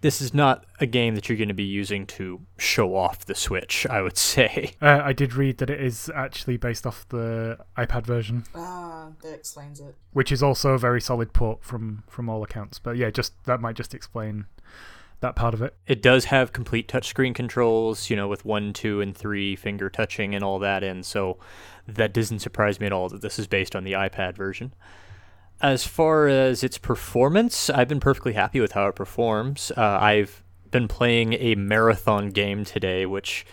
this 0.00 0.20
is 0.20 0.32
not 0.32 0.64
a 0.80 0.86
game 0.86 1.14
that 1.16 1.28
you're 1.28 1.38
going 1.38 1.48
to 1.48 1.54
be 1.54 1.64
using 1.64 2.06
to 2.06 2.40
show 2.56 2.94
off 2.94 3.24
the 3.26 3.34
Switch, 3.34 3.86
I 3.86 4.00
would 4.02 4.16
say. 4.32 4.72
Uh, 4.80 5.00
I 5.02 5.12
did 5.12 5.34
read 5.34 5.58
that 5.58 5.70
it 5.70 5.80
is 5.80 6.10
actually 6.14 6.56
based 6.56 6.86
off 6.86 7.06
the 7.08 7.58
iPad 7.76 8.06
version, 8.06 8.44
Ah, 8.54 9.08
that 9.22 9.34
explains 9.34 9.80
it. 9.80 9.94
which 10.12 10.30
is 10.30 10.42
also 10.42 10.70
a 10.70 10.78
very 10.78 11.00
solid 11.00 11.32
port 11.32 11.64
from 11.64 12.04
from 12.08 12.28
all 12.28 12.42
accounts. 12.42 12.78
But 12.78 12.96
yeah, 12.96 13.10
just 13.10 13.32
that 13.44 13.60
might 13.60 13.76
just 13.76 13.94
explain 13.94 14.46
that 15.20 15.34
part 15.34 15.54
of 15.54 15.62
it. 15.62 15.74
It 15.86 16.02
does 16.02 16.26
have 16.26 16.52
complete 16.52 16.88
touchscreen 16.88 17.34
controls, 17.34 18.08
you 18.08 18.16
know, 18.16 18.28
with 18.28 18.44
one, 18.44 18.72
two, 18.72 19.00
and 19.00 19.16
three 19.16 19.56
finger 19.56 19.90
touching 19.90 20.34
and 20.34 20.44
all 20.44 20.58
that. 20.60 20.84
And 20.84 21.04
so 21.04 21.38
that 21.86 22.12
doesn't 22.12 22.38
surprise 22.40 22.78
me 22.78 22.86
at 22.86 22.92
all 22.92 23.08
that 23.08 23.22
this 23.22 23.38
is 23.38 23.46
based 23.46 23.74
on 23.74 23.84
the 23.84 23.92
iPad 23.92 24.36
version. 24.36 24.74
As 25.60 25.84
far 25.84 26.28
as 26.28 26.62
its 26.62 26.78
performance, 26.78 27.68
I've 27.68 27.88
been 27.88 28.00
perfectly 28.00 28.34
happy 28.34 28.60
with 28.60 28.72
how 28.72 28.86
it 28.86 28.94
performs. 28.94 29.72
Uh, 29.76 29.98
I've 30.00 30.44
been 30.70 30.86
playing 30.86 31.32
a 31.34 31.56
marathon 31.56 32.30
game 32.30 32.64
today, 32.64 33.06
which 33.06 33.44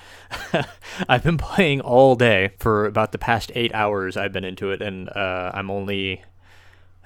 I've 1.10 1.24
been 1.24 1.38
playing 1.38 1.82
all 1.82 2.16
day 2.16 2.52
for 2.60 2.86
about 2.86 3.12
the 3.12 3.18
past 3.18 3.52
eight 3.56 3.74
hours. 3.74 4.18
I've 4.18 4.34
been 4.34 4.44
into 4.44 4.72
it, 4.72 4.82
and 4.82 5.10
uh, 5.10 5.52
I'm 5.54 5.72
only 5.72 6.24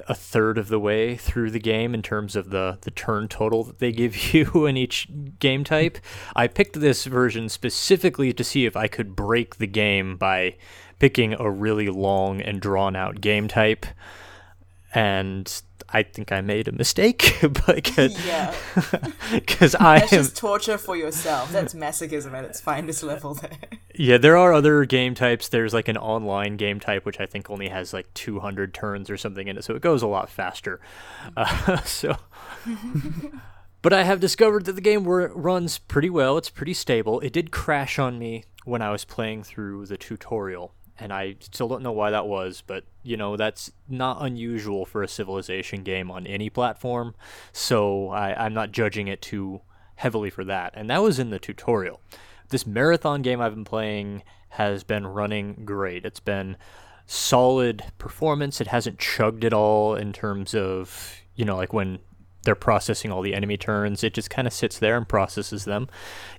a 0.10 0.15
third 0.15 0.58
of 0.58 0.69
the 0.69 0.80
way 0.80 1.15
through 1.15 1.52
the 1.52 1.60
game 1.60 1.93
in 1.93 2.02
terms 2.02 2.36
of 2.36 2.50
the, 2.50 2.80
the 2.82 2.91
turn 2.91 3.28
total 3.28 3.63
that 3.63 3.78
they 3.78 3.91
give 3.91 4.34
you 4.34 4.65
in 4.65 4.76
each 4.76 5.08
game 5.39 5.63
type. 5.63 6.00
I 6.36 6.48
picked 6.48 6.80
this 6.80 7.06
version 7.06 7.48
specifically 7.48 8.34
to 8.34 8.43
see 8.43 8.65
if 8.65 8.76
I 8.76 8.88
could 8.88 9.15
break 9.15 9.58
the 9.58 9.67
game 9.67 10.17
by 10.17 10.56
picking 10.98 11.36
a 11.39 11.50
really 11.50 11.88
long 11.88 12.41
and 12.41 12.60
drawn 12.60 12.95
out 12.95 13.22
game 13.22 13.48
type. 13.48 13.86
And 14.93 15.62
I 15.91 16.04
think 16.04 16.32
I 16.32 16.41
made 16.41 16.67
a 16.67 16.71
mistake 16.71 17.38
because 17.65 18.25
Yeah. 18.25 18.54
because 19.34 19.73
I 19.80 19.99
That's 19.99 20.13
am 20.13 20.19
just 20.23 20.38
torture 20.38 20.78
for 20.78 20.95
yourself. 20.95 21.52
That's 21.52 21.73
masochism 21.73 22.34
at 22.34 22.45
its 22.45 22.62
finest 22.62 23.04
level 23.04 23.34
there. 23.36 23.52
Yeah, 23.95 24.17
there 24.17 24.38
are 24.38 24.54
other 24.54 24.86
game 24.86 25.13
types. 25.13 25.49
There's 25.49 25.73
like 25.73 25.89
an 25.89 25.97
online 25.97 26.56
game 26.56 26.80
type, 26.80 27.06
which 27.06 27.19
I 27.19 27.25
think 27.25 27.49
only 27.49 27.67
has 27.67 27.91
like 27.91 28.13
200 28.13 28.73
turns 28.73 29.10
or 29.10 29.17
something 29.17 29.45
in 29.49 29.58
it, 29.58 29.65
so 29.65 29.75
it 29.75 29.82
goes 29.82 30.02
a 30.02 30.08
lot 30.08 30.30
faster. 30.30 30.80
Uh, 31.36 31.82
so, 31.82 32.15
But 33.82 33.91
I 33.91 34.04
have 34.04 34.19
discovered 34.21 34.65
that 34.65 34.73
the 34.73 34.82
game 34.82 35.04
runs 35.06 35.80
pretty 35.80 36.10
well. 36.10 36.38
It's 36.38 36.49
pretty 36.49 36.73
stable. 36.73 37.19
It 37.21 37.34
did 37.34 37.52
crash 37.52 37.99
on 37.99 38.17
me 38.19 38.43
when 38.63 38.82
I 38.82 38.91
was 38.91 39.04
playing 39.06 39.43
through 39.43 39.86
the 39.88 39.97
tutorial, 39.97 40.73
and 41.00 41.14
I 41.14 41.36
still 41.40 41.68
don't 41.68 41.84
know 41.84 41.92
why 41.92 42.12
that 42.12 42.28
was, 42.28 42.64
but 42.66 42.84
you 43.04 43.18
know, 43.18 43.38
that's 43.38 43.72
not 43.88 44.22
unusual 44.22 44.86
for 44.86 45.02
a 45.04 45.08
Civilization 45.08 45.84
game 45.84 46.12
on 46.12 46.28
any 46.28 46.50
platform, 46.50 47.16
so 47.52 48.10
I, 48.10 48.46
I'm 48.46 48.54
not 48.54 48.72
judging 48.72 49.08
it 49.08 49.22
too 49.22 49.62
heavily 49.96 50.30
for 50.30 50.44
that. 50.46 50.74
And 50.76 50.90
that 50.90 51.02
was 51.02 51.20
in 51.20 51.30
the 51.30 51.40
tutorial. 51.40 52.02
This 52.50 52.66
marathon 52.66 53.22
game 53.22 53.42
I've 53.42 53.56
been 53.56 53.66
playing 53.66 54.24
has 54.50 54.84
been 54.84 55.06
running 55.06 55.64
great. 55.66 56.06
It's 56.06 56.20
been 56.20 56.58
solid 57.06 57.84
performance. 57.98 58.62
It 58.62 58.68
hasn't 58.68 59.00
chugged 59.00 59.44
at 59.44 59.54
all 59.54 59.96
in 59.96 60.14
terms 60.14 60.56
of, 60.56 61.22
you 61.36 61.46
know, 61.46 61.58
like 61.58 61.74
when 61.74 62.00
they're 62.43 62.56
processing 62.56 63.12
all 63.12 63.21
the 63.21 63.34
enemy 63.34 63.58
turns. 63.58 64.04
It 64.04 64.13
just 64.13 64.30
kind 64.30 64.47
of 64.47 64.54
sits 64.54 64.80
there 64.80 64.95
and 64.95 65.08
processes 65.08 65.65
them. 65.65 65.88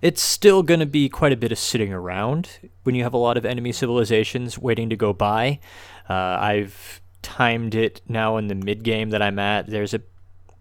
It's 0.01 0.23
still 0.23 0.63
going 0.63 0.81
to 0.81 0.87
be 0.87 1.09
quite 1.09 1.33
a 1.33 1.37
bit 1.37 1.53
of 1.53 1.59
sitting 1.59 1.93
around 1.93 2.59
when 2.85 2.95
you 2.95 3.03
have 3.03 3.15
a 3.15 3.19
lot 3.19 3.37
of 3.37 3.45
enemy 3.45 3.73
civilizations 3.73 4.59
waiting 4.59 4.89
to 4.91 4.97
go 4.97 5.13
by. 5.13 5.61
Uh, 6.09 6.39
I've 6.41 7.01
timed 7.23 7.75
it 7.75 8.01
now 8.09 8.39
in 8.39 8.49
the 8.49 8.55
mid 8.55 8.83
game 8.83 9.11
that 9.11 9.21
I'm 9.21 9.39
at. 9.39 9.67
There's 9.67 9.93
a, 9.93 10.01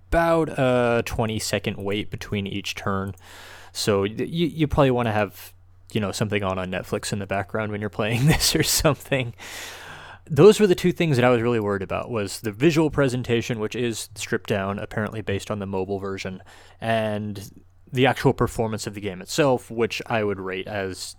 about 0.09 0.49
a 0.49 1.03
20 1.05 1.39
second 1.39 1.77
wait 1.77 2.11
between 2.11 2.45
each 2.45 2.75
turn. 2.75 3.15
So 3.71 4.03
you, 4.03 4.47
you 4.47 4.67
probably 4.67 4.91
want 4.91 5.07
to 5.07 5.13
have 5.13 5.53
you 5.93 5.99
know 5.99 6.11
something 6.11 6.43
on 6.43 6.59
on 6.59 6.69
Netflix 6.69 7.11
in 7.11 7.19
the 7.19 7.25
background 7.25 7.71
when 7.71 7.81
you're 7.81 7.89
playing 7.89 8.25
this 8.27 8.55
or 8.55 8.63
something 8.63 9.33
those 10.29 10.59
were 10.59 10.67
the 10.67 10.75
two 10.75 10.91
things 10.91 11.15
that 11.17 11.25
I 11.25 11.29
was 11.29 11.41
really 11.41 11.59
worried 11.59 11.81
about 11.81 12.11
was 12.11 12.41
the 12.41 12.51
visual 12.51 12.91
presentation, 12.91 13.59
which 13.59 13.75
is 13.75 14.09
stripped 14.15 14.49
down, 14.49 14.77
apparently 14.77 15.21
based 15.21 15.49
on 15.49 15.59
the 15.59 15.65
mobile 15.65 15.99
version, 15.99 16.43
and 16.79 17.63
the 17.91 18.05
actual 18.05 18.33
performance 18.33 18.85
of 18.85 18.93
the 18.93 19.01
game 19.01 19.21
itself, 19.21 19.71
which 19.71 20.01
I 20.05 20.23
would 20.23 20.39
rate 20.39 20.67
as 20.67 21.15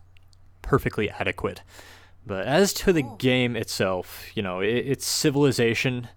perfectly 0.62 1.10
adequate. 1.10 1.62
But 2.24 2.46
as 2.46 2.72
to 2.74 2.92
the 2.92 3.02
game 3.02 3.56
itself, 3.56 4.26
you 4.34 4.42
know, 4.42 4.60
it, 4.60 4.68
it's 4.68 5.06
Civilization. 5.06 6.08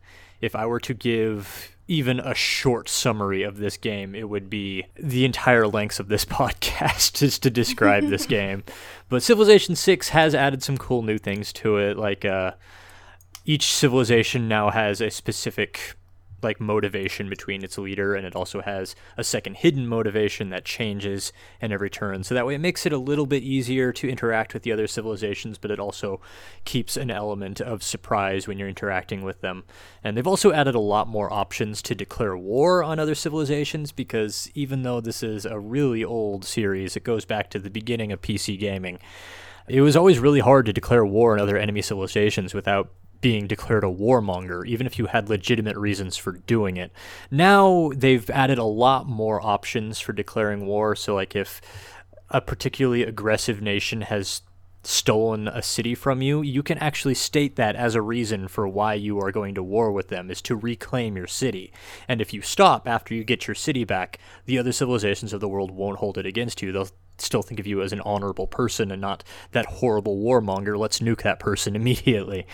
If 0.41 0.55
I 0.55 0.65
were 0.65 0.81
to 0.81 0.93
give 0.93 1.75
even 1.87 2.19
a 2.19 2.35
short 2.35 2.89
summary 2.89 3.43
of 3.43 3.57
this 3.57 3.77
game, 3.77 4.13
it 4.13 4.29
would 4.29 4.49
be 4.49 4.85
the 4.95 5.25
entire 5.25 5.67
length 5.67 5.99
of 5.99 6.09
this 6.09 6.25
podcast 6.25 7.13
just 7.13 7.41
to 7.43 7.49
describe 7.49 8.07
this 8.07 8.25
game. 8.27 8.63
But 9.09 9.23
Civilization 9.23 9.75
6 9.75 10.09
has 10.09 10.35
added 10.35 10.61
some 10.61 10.77
cool 10.77 11.01
new 11.01 11.17
things 11.17 11.51
to 11.53 11.77
it, 11.77 11.97
like 11.97 12.25
uh, 12.25 12.51
each 13.45 13.73
civilization 13.73 14.47
now 14.47 14.69
has 14.69 15.01
a 15.01 15.09
specific 15.09 15.95
like 16.43 16.59
motivation 16.59 17.29
between 17.29 17.63
its 17.63 17.77
leader 17.77 18.15
and 18.15 18.27
it 18.27 18.35
also 18.35 18.61
has 18.61 18.95
a 19.17 19.23
second 19.23 19.57
hidden 19.57 19.87
motivation 19.87 20.49
that 20.49 20.65
changes 20.65 21.31
in 21.61 21.71
every 21.71 21.89
turn. 21.89 22.23
So 22.23 22.35
that 22.35 22.45
way 22.45 22.55
it 22.55 22.59
makes 22.59 22.85
it 22.85 22.93
a 22.93 22.97
little 22.97 23.25
bit 23.25 23.43
easier 23.43 23.91
to 23.93 24.09
interact 24.09 24.53
with 24.53 24.63
the 24.63 24.71
other 24.71 24.87
civilizations 24.87 25.57
but 25.57 25.71
it 25.71 25.79
also 25.79 26.19
keeps 26.65 26.97
an 26.97 27.09
element 27.09 27.61
of 27.61 27.81
surprise 27.81 28.47
when 28.47 28.59
you're 28.59 28.67
interacting 28.67 29.21
with 29.21 29.41
them. 29.41 29.63
And 30.03 30.15
they've 30.15 30.27
also 30.27 30.51
added 30.51 30.75
a 30.75 30.79
lot 30.79 31.07
more 31.07 31.31
options 31.31 31.81
to 31.83 31.95
declare 31.95 32.37
war 32.37 32.83
on 32.83 32.99
other 32.99 33.15
civilizations 33.15 33.91
because 33.91 34.51
even 34.53 34.83
though 34.83 35.01
this 35.01 35.23
is 35.23 35.45
a 35.45 35.59
really 35.59 36.03
old 36.03 36.45
series 36.45 36.95
it 36.95 37.03
goes 37.03 37.25
back 37.25 37.49
to 37.51 37.59
the 37.59 37.69
beginning 37.69 38.11
of 38.11 38.21
PC 38.21 38.59
gaming 38.59 38.99
it 39.67 39.79
was 39.79 39.95
always 39.95 40.19
really 40.19 40.41
hard 40.41 40.65
to 40.65 40.73
declare 40.73 41.05
war 41.05 41.33
on 41.33 41.39
other 41.39 41.57
enemy 41.57 41.81
civilizations 41.81 42.53
without 42.53 42.89
being 43.23 43.47
declared 43.47 43.85
a 43.85 43.87
warmonger, 43.87 44.67
even 44.67 44.85
if 44.85 44.99
you 44.99 45.05
had 45.05 45.29
legitimate 45.29 45.77
reasons 45.77 46.17
for 46.17 46.33
doing 46.33 46.75
it. 46.75 46.91
Now 47.31 47.89
they've 47.95 48.29
added 48.29 48.57
a 48.57 48.65
lot 48.65 49.07
more 49.07 49.41
options 49.41 50.01
for 50.01 50.11
declaring 50.11 50.65
war. 50.65 50.93
So, 50.93 51.15
like 51.15 51.33
if 51.33 51.61
a 52.29 52.41
particularly 52.41 53.03
aggressive 53.03 53.61
nation 53.61 54.01
has 54.01 54.41
stolen 54.83 55.47
a 55.47 55.61
city 55.61 55.95
from 55.95 56.21
you, 56.21 56.41
you 56.41 56.61
can 56.61 56.77
actually 56.79 57.13
state 57.13 57.55
that 57.55 57.77
as 57.77 57.95
a 57.95 58.01
reason 58.01 58.49
for 58.49 58.67
why 58.67 58.93
you 58.93 59.17
are 59.19 59.31
going 59.31 59.55
to 59.55 59.63
war 59.63 59.93
with 59.93 60.09
them 60.09 60.29
is 60.29 60.41
to 60.41 60.57
reclaim 60.57 61.15
your 61.15 61.27
city. 61.27 61.71
And 62.09 62.19
if 62.19 62.33
you 62.33 62.41
stop 62.41 62.89
after 62.89 63.13
you 63.13 63.23
get 63.23 63.47
your 63.47 63.55
city 63.55 63.85
back, 63.85 64.19
the 64.45 64.59
other 64.59 64.73
civilizations 64.73 65.31
of 65.31 65.39
the 65.39 65.47
world 65.47 65.71
won't 65.71 65.99
hold 65.99 66.17
it 66.17 66.25
against 66.25 66.61
you. 66.61 66.73
They'll 66.73 66.89
still 67.17 67.41
think 67.41 67.61
of 67.61 67.67
you 67.67 67.81
as 67.81 67.93
an 67.93 68.01
honorable 68.01 68.47
person 68.47 68.91
and 68.91 68.99
not 68.99 69.23
that 69.53 69.65
horrible 69.67 70.21
warmonger. 70.21 70.77
Let's 70.77 70.99
nuke 70.99 71.21
that 71.21 71.39
person 71.39 71.73
immediately. 71.77 72.45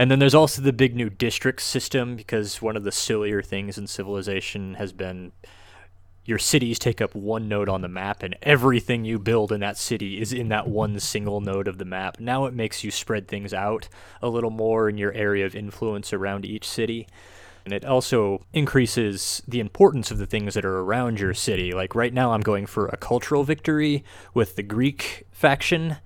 And 0.00 0.10
then 0.10 0.18
there's 0.18 0.34
also 0.34 0.62
the 0.62 0.72
big 0.72 0.96
new 0.96 1.10
district 1.10 1.60
system 1.60 2.16
because 2.16 2.62
one 2.62 2.74
of 2.74 2.84
the 2.84 2.90
sillier 2.90 3.42
things 3.42 3.76
in 3.76 3.86
Civilization 3.86 4.76
has 4.76 4.94
been 4.94 5.30
your 6.24 6.38
cities 6.38 6.78
take 6.78 7.02
up 7.02 7.14
one 7.14 7.50
node 7.50 7.68
on 7.68 7.82
the 7.82 7.88
map 7.88 8.22
and 8.22 8.34
everything 8.40 9.04
you 9.04 9.18
build 9.18 9.52
in 9.52 9.60
that 9.60 9.76
city 9.76 10.18
is 10.18 10.32
in 10.32 10.48
that 10.48 10.66
one 10.66 10.98
single 11.00 11.42
node 11.42 11.68
of 11.68 11.76
the 11.76 11.84
map. 11.84 12.18
Now 12.18 12.46
it 12.46 12.54
makes 12.54 12.82
you 12.82 12.90
spread 12.90 13.28
things 13.28 13.52
out 13.52 13.90
a 14.22 14.30
little 14.30 14.48
more 14.48 14.88
in 14.88 14.96
your 14.96 15.12
area 15.12 15.44
of 15.44 15.54
influence 15.54 16.14
around 16.14 16.46
each 16.46 16.66
city. 16.66 17.06
And 17.66 17.74
it 17.74 17.84
also 17.84 18.40
increases 18.54 19.42
the 19.46 19.60
importance 19.60 20.10
of 20.10 20.16
the 20.16 20.24
things 20.24 20.54
that 20.54 20.64
are 20.64 20.78
around 20.78 21.20
your 21.20 21.34
city. 21.34 21.72
Like 21.74 21.94
right 21.94 22.14
now, 22.14 22.32
I'm 22.32 22.40
going 22.40 22.64
for 22.64 22.86
a 22.86 22.96
cultural 22.96 23.44
victory 23.44 24.02
with 24.32 24.56
the 24.56 24.62
Greek 24.62 25.26
faction, 25.30 25.98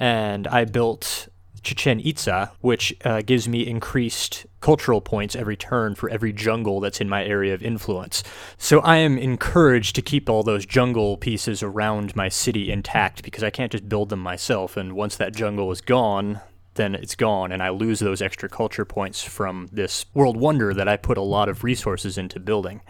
and 0.00 0.48
I 0.48 0.64
built 0.64 1.28
Chichen 1.66 1.98
Itza, 1.98 2.52
which 2.60 2.94
uh, 3.04 3.22
gives 3.22 3.48
me 3.48 3.66
increased 3.66 4.46
cultural 4.60 5.00
points 5.00 5.34
every 5.34 5.56
turn 5.56 5.96
for 5.96 6.08
every 6.08 6.32
jungle 6.32 6.78
that's 6.78 7.00
in 7.00 7.08
my 7.08 7.24
area 7.24 7.52
of 7.52 7.62
influence. 7.62 8.22
So 8.56 8.78
I 8.80 8.98
am 8.98 9.18
encouraged 9.18 9.96
to 9.96 10.02
keep 10.02 10.30
all 10.30 10.44
those 10.44 10.64
jungle 10.64 11.16
pieces 11.16 11.64
around 11.64 12.14
my 12.14 12.28
city 12.28 12.70
intact 12.70 13.24
because 13.24 13.42
I 13.42 13.50
can't 13.50 13.72
just 13.72 13.88
build 13.88 14.10
them 14.10 14.20
myself. 14.20 14.76
And 14.76 14.92
once 14.92 15.16
that 15.16 15.34
jungle 15.34 15.72
is 15.72 15.80
gone, 15.80 16.40
then 16.74 16.94
it's 16.94 17.16
gone, 17.16 17.50
and 17.50 17.60
I 17.60 17.70
lose 17.70 17.98
those 17.98 18.22
extra 18.22 18.48
culture 18.48 18.84
points 18.84 19.24
from 19.24 19.68
this 19.72 20.06
world 20.14 20.36
wonder 20.36 20.72
that 20.72 20.86
I 20.86 20.96
put 20.96 21.18
a 21.18 21.22
lot 21.22 21.48
of 21.48 21.64
resources 21.64 22.16
into 22.16 22.38
building. 22.38 22.80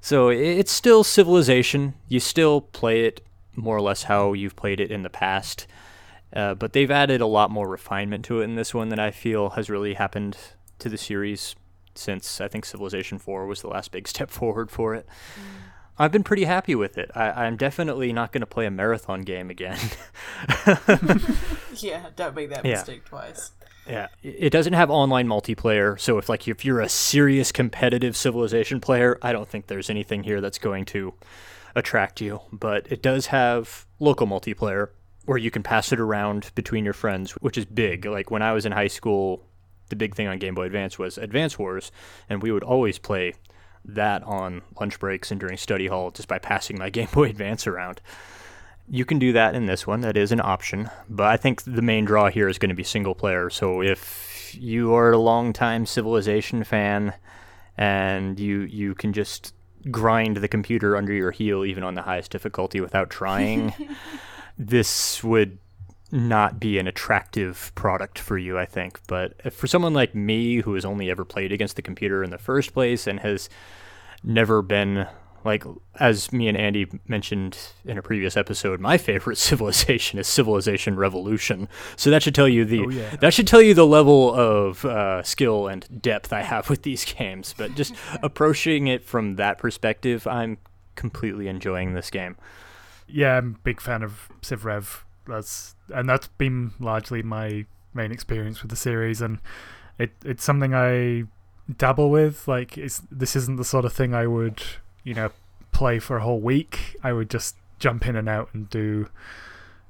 So 0.00 0.30
it's 0.30 0.72
still 0.72 1.04
civilization. 1.04 1.92
You 2.08 2.20
still 2.20 2.62
play 2.62 3.04
it 3.04 3.20
more 3.54 3.76
or 3.76 3.82
less 3.82 4.04
how 4.04 4.32
you've 4.32 4.56
played 4.56 4.80
it 4.80 4.90
in 4.90 5.02
the 5.02 5.10
past. 5.10 5.66
Uh, 6.32 6.54
but 6.54 6.72
they've 6.72 6.90
added 6.90 7.20
a 7.20 7.26
lot 7.26 7.50
more 7.50 7.68
refinement 7.68 8.24
to 8.26 8.40
it 8.40 8.44
in 8.44 8.54
this 8.54 8.74
one 8.74 8.90
that 8.90 8.98
I 8.98 9.10
feel 9.10 9.50
has 9.50 9.70
really 9.70 9.94
happened 9.94 10.36
to 10.78 10.88
the 10.88 10.98
series 10.98 11.56
since 11.94 12.40
I 12.40 12.48
think 12.48 12.64
Civilization 12.64 13.18
4 13.18 13.46
was 13.46 13.62
the 13.62 13.68
last 13.68 13.90
big 13.90 14.06
step 14.08 14.30
forward 14.30 14.70
for 14.70 14.94
it. 14.94 15.06
Mm. 15.34 15.68
I've 16.00 16.12
been 16.12 16.22
pretty 16.22 16.44
happy 16.44 16.76
with 16.76 16.96
it. 16.96 17.10
I, 17.14 17.46
am 17.46 17.56
definitely 17.56 18.12
not 18.12 18.30
going 18.30 18.42
to 18.42 18.46
play 18.46 18.66
a 18.66 18.70
marathon 18.70 19.22
game 19.22 19.50
again. 19.50 19.78
yeah, 21.76 22.06
don't 22.14 22.36
make 22.36 22.50
that 22.50 22.64
yeah. 22.64 22.72
mistake 22.74 23.04
twice. 23.04 23.50
Yeah, 23.88 24.08
it 24.22 24.50
doesn't 24.50 24.74
have 24.74 24.90
online 24.90 25.26
multiplayer, 25.26 25.98
so 25.98 26.18
if 26.18 26.28
like 26.28 26.46
if 26.46 26.64
you're 26.64 26.80
a 26.80 26.90
serious 26.90 27.50
competitive 27.50 28.16
Civilization 28.16 28.80
player, 28.80 29.18
I 29.22 29.32
don't 29.32 29.48
think 29.48 29.66
there's 29.66 29.88
anything 29.88 30.24
here 30.24 30.40
that's 30.40 30.58
going 30.58 30.84
to 30.86 31.14
attract 31.74 32.20
you. 32.20 32.42
But 32.52 32.86
it 32.92 33.02
does 33.02 33.26
have 33.26 33.86
local 33.98 34.26
multiplayer, 34.26 34.90
where 35.28 35.36
you 35.36 35.50
can 35.50 35.62
pass 35.62 35.92
it 35.92 36.00
around 36.00 36.50
between 36.54 36.86
your 36.86 36.94
friends, 36.94 37.32
which 37.32 37.58
is 37.58 37.66
big. 37.66 38.06
Like 38.06 38.30
when 38.30 38.40
I 38.40 38.52
was 38.52 38.64
in 38.64 38.72
high 38.72 38.88
school, 38.88 39.44
the 39.90 39.96
big 39.96 40.14
thing 40.14 40.26
on 40.26 40.38
Game 40.38 40.54
Boy 40.54 40.64
Advance 40.64 40.98
was 40.98 41.18
Advance 41.18 41.58
Wars, 41.58 41.92
and 42.30 42.42
we 42.42 42.50
would 42.50 42.62
always 42.62 42.98
play 42.98 43.34
that 43.84 44.22
on 44.22 44.62
lunch 44.80 44.98
breaks 44.98 45.30
and 45.30 45.38
during 45.38 45.58
study 45.58 45.86
hall 45.86 46.10
just 46.10 46.28
by 46.28 46.38
passing 46.38 46.78
my 46.78 46.88
Game 46.98 47.08
Boy 47.12 47.28
Advance 47.28 47.66
around. 47.66 48.00
You 48.88 49.04
can 49.04 49.18
do 49.18 49.34
that 49.34 49.54
in 49.54 49.66
this 49.66 49.86
one, 49.86 50.00
that 50.00 50.16
is 50.16 50.32
an 50.32 50.40
option, 50.40 50.88
but 51.10 51.26
I 51.26 51.36
think 51.36 51.62
the 51.62 51.82
main 51.82 52.06
draw 52.06 52.30
here 52.30 52.48
is 52.48 52.56
going 52.56 52.70
to 52.70 52.74
be 52.74 52.82
single 52.82 53.14
player. 53.14 53.50
So 53.50 53.82
if 53.82 54.54
you 54.58 54.94
are 54.94 55.12
a 55.12 55.18
long-time 55.18 55.84
Civilization 55.84 56.64
fan 56.64 57.12
and 57.76 58.40
you 58.40 58.60
you 58.60 58.94
can 58.94 59.12
just 59.12 59.52
grind 59.90 60.38
the 60.38 60.48
computer 60.48 60.96
under 60.96 61.12
your 61.12 61.30
heel 61.30 61.64
even 61.64 61.84
on 61.84 61.94
the 61.94 62.02
highest 62.02 62.30
difficulty 62.30 62.80
without 62.80 63.10
trying 63.10 63.74
this 64.58 65.22
would 65.22 65.58
not 66.10 66.58
be 66.58 66.78
an 66.78 66.86
attractive 66.86 67.72
product 67.74 68.18
for 68.18 68.38
you, 68.38 68.58
I 68.58 68.64
think. 68.64 69.00
But 69.06 69.52
for 69.52 69.66
someone 69.66 69.94
like 69.94 70.14
me 70.14 70.56
who 70.56 70.74
has 70.74 70.84
only 70.84 71.10
ever 71.10 71.24
played 71.24 71.52
against 71.52 71.76
the 71.76 71.82
computer 71.82 72.24
in 72.24 72.30
the 72.30 72.38
first 72.38 72.72
place 72.72 73.06
and 73.06 73.20
has 73.20 73.48
never 74.22 74.62
been 74.62 75.06
like 75.44 75.64
as 76.00 76.32
me 76.32 76.48
and 76.48 76.56
Andy 76.56 76.86
mentioned 77.06 77.56
in 77.84 77.96
a 77.96 78.02
previous 78.02 78.36
episode, 78.36 78.80
my 78.80 78.98
favorite 78.98 79.36
civilization 79.38 80.18
is 80.18 80.26
Civilization 80.26 80.96
Revolution. 80.96 81.68
So 81.96 82.10
that 82.10 82.22
should 82.22 82.34
tell 82.34 82.48
you 82.48 82.64
the 82.64 82.80
oh, 82.80 82.88
yeah. 82.88 83.16
that 83.16 83.34
should 83.34 83.46
tell 83.46 83.62
you 83.62 83.74
the 83.74 83.86
level 83.86 84.34
of 84.34 84.84
uh, 84.84 85.22
skill 85.22 85.68
and 85.68 86.02
depth 86.02 86.32
I 86.32 86.42
have 86.42 86.68
with 86.70 86.82
these 86.82 87.04
games. 87.04 87.54
But 87.56 87.74
just 87.74 87.94
approaching 88.22 88.88
it 88.88 89.04
from 89.04 89.36
that 89.36 89.58
perspective, 89.58 90.26
I'm 90.26 90.58
completely 90.96 91.46
enjoying 91.46 91.94
this 91.94 92.10
game 92.10 92.36
yeah, 93.08 93.38
I'm 93.38 93.56
a 93.56 93.64
big 93.64 93.80
fan 93.80 94.02
of 94.02 94.28
Civ 94.42 94.64
Rev. 94.64 95.04
That's 95.26 95.74
and 95.94 96.08
that's 96.08 96.28
been 96.28 96.72
largely 96.78 97.22
my 97.22 97.66
main 97.94 98.12
experience 98.12 98.62
with 98.62 98.70
the 98.70 98.76
series, 98.76 99.20
and 99.20 99.38
it 99.98 100.12
it's 100.24 100.44
something 100.44 100.74
I 100.74 101.24
dabble 101.76 102.10
with. 102.10 102.48
Like, 102.48 102.78
it's 102.78 103.02
this 103.10 103.36
isn't 103.36 103.56
the 103.56 103.64
sort 103.64 103.84
of 103.84 103.92
thing 103.92 104.14
I 104.14 104.26
would 104.26 104.62
you 105.04 105.14
know 105.14 105.30
play 105.78 106.00
for 106.00 106.16
a 106.16 106.22
whole 106.22 106.40
week, 106.40 106.96
I 107.04 107.12
would 107.12 107.30
just 107.30 107.54
jump 107.78 108.04
in 108.06 108.16
and 108.16 108.28
out 108.28 108.48
and 108.52 108.68
do, 108.68 109.08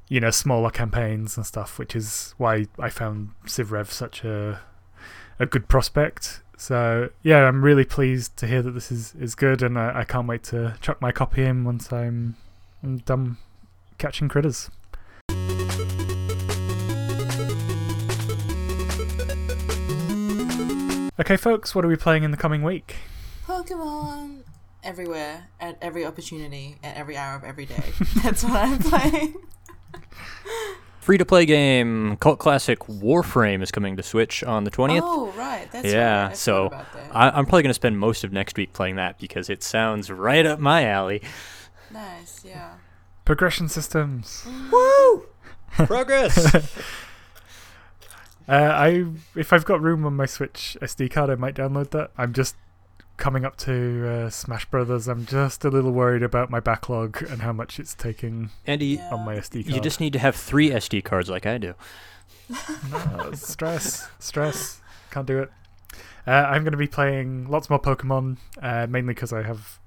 you 0.09 0.21
know, 0.21 0.31
smaller 0.31 0.71
campaigns 0.71 1.39
and 1.39 1.47
stuff, 1.47 1.79
which 1.79 1.97
is 1.97 2.35
why 2.37 2.67
I 2.79 2.91
found 2.91 3.31
Civ 3.47 3.73
Rev 3.73 3.91
such 3.91 4.23
a 4.23 4.61
a 5.39 5.47
good 5.47 5.67
prospect. 5.67 6.43
So 6.59 7.09
yeah, 7.23 7.45
I'm 7.45 7.65
really 7.65 7.87
pleased 7.87 8.37
to 8.37 8.47
hear 8.47 8.61
that 8.61 8.73
this 8.73 8.93
is, 8.93 9.15
is 9.19 9.35
good, 9.35 9.63
and 9.63 9.79
I, 9.79 10.01
I 10.01 10.05
can't 10.05 10.29
wait 10.29 10.43
to 10.45 10.77
chuck 10.83 11.01
my 11.01 11.11
copy 11.11 11.43
in 11.43 11.65
once 11.65 11.91
I'm, 11.91 12.37
I'm 12.83 12.99
done 12.99 13.37
catching 13.99 14.29
critters. 14.29 14.71
Okay, 21.21 21.37
folks, 21.37 21.75
what 21.75 21.85
are 21.85 21.89
we 21.89 21.97
playing 21.97 22.23
in 22.23 22.31
the 22.31 22.37
coming 22.37 22.63
week? 22.63 22.95
Pokemon 23.45 24.43
everywhere, 24.85 25.49
at 25.61 25.77
every 25.83 26.07
opportunity, 26.07 26.77
at 26.85 26.97
every 26.97 27.17
hour 27.17 27.37
of 27.37 27.43
every 27.43 27.67
day. 27.67 27.93
That's 28.23 28.45
what 28.45 28.55
I'm 28.55 28.79
playing. 28.79 29.35
Free 31.01 31.19
to 31.19 31.25
play 31.25 31.45
game 31.47 32.17
cult 32.19 32.39
classic 32.39 32.81
Warframe 32.81 33.63
is 33.63 33.73
coming 33.73 33.97
to 33.97 34.03
Switch 34.03 34.45
on 34.45 34.65
the 34.65 34.71
20th. 34.71 35.01
Oh, 35.03 35.33
right. 35.37 35.67
That's 35.73 35.89
yeah, 35.89 36.25
right. 36.25 36.31
I 36.31 36.35
so 36.35 36.67
about 36.67 36.93
that. 36.93 37.17
I, 37.17 37.31
I'm 37.31 37.47
probably 37.47 37.63
going 37.63 37.71
to 37.71 37.75
spend 37.75 37.99
most 37.99 38.23
of 38.25 38.33
next 38.33 38.57
week 38.57 38.73
playing 38.73 38.97
that 38.97 39.19
because 39.19 39.51
it 39.51 39.63
sounds 39.63 40.11
right 40.11 40.47
up 40.47 40.61
my 40.61 40.85
alley. 40.85 41.23
Nice, 41.93 42.43
yeah. 42.45 42.75
Progression 43.25 43.69
systems. 43.69 44.47
Woo! 44.71 45.27
Progress! 45.73 46.75
Uh, 48.49 48.53
I 48.75 49.05
if 49.39 49.53
I've 49.53 49.67
got 49.67 49.83
room 49.83 50.07
on 50.07 50.17
my 50.17 50.25
Switch 50.25 50.75
SD 50.81 51.11
card, 51.11 51.29
I 51.29 51.35
might 51.35 51.55
download 51.55 51.91
that. 51.91 52.13
I'm 52.17 52.33
just 52.33 52.57
coming 53.19 53.45
up 53.45 53.59
to 53.59 54.09
uh, 54.09 54.31
Smash 54.31 54.65
Brothers. 54.71 55.07
I'm 55.07 55.27
just 55.27 55.67
a 55.67 55.69
little 55.69 55.91
worried 55.93 56.23
about 56.23 56.49
my 56.49 56.59
backlog 56.59 57.21
and 57.29 57.43
how 57.43 57.53
much 57.53 57.79
it's 57.79 57.95
taking 57.95 58.49
Andy, 58.67 58.87
Yeah. 58.97 59.11
on 59.13 59.27
my 59.27 59.35
SD 59.37 59.65
card. 59.65 59.75
you 59.75 59.83
just 59.83 60.01
need 60.01 60.15
to 60.15 60.19
have 60.19 60.35
three 60.35 60.71
SD 60.71 61.05
cards 61.05 61.29
like 61.29 61.45
I 61.45 61.59
do. 61.59 61.75
No, 62.91 63.33
stress, 63.35 64.09
stress. 64.19 64.81
Can't 65.11 65.27
do 65.27 65.41
it. 65.41 65.51
Uh, 66.27 66.31
I'm 66.31 66.63
going 66.65 66.73
to 66.73 66.79
be 66.79 66.87
playing 66.87 67.51
lots 67.51 67.69
more 67.69 67.79
Pokemon, 67.79 68.39
uh, 68.63 68.87
mainly 68.89 69.13
because 69.13 69.31
I 69.35 69.43
have 69.43 69.79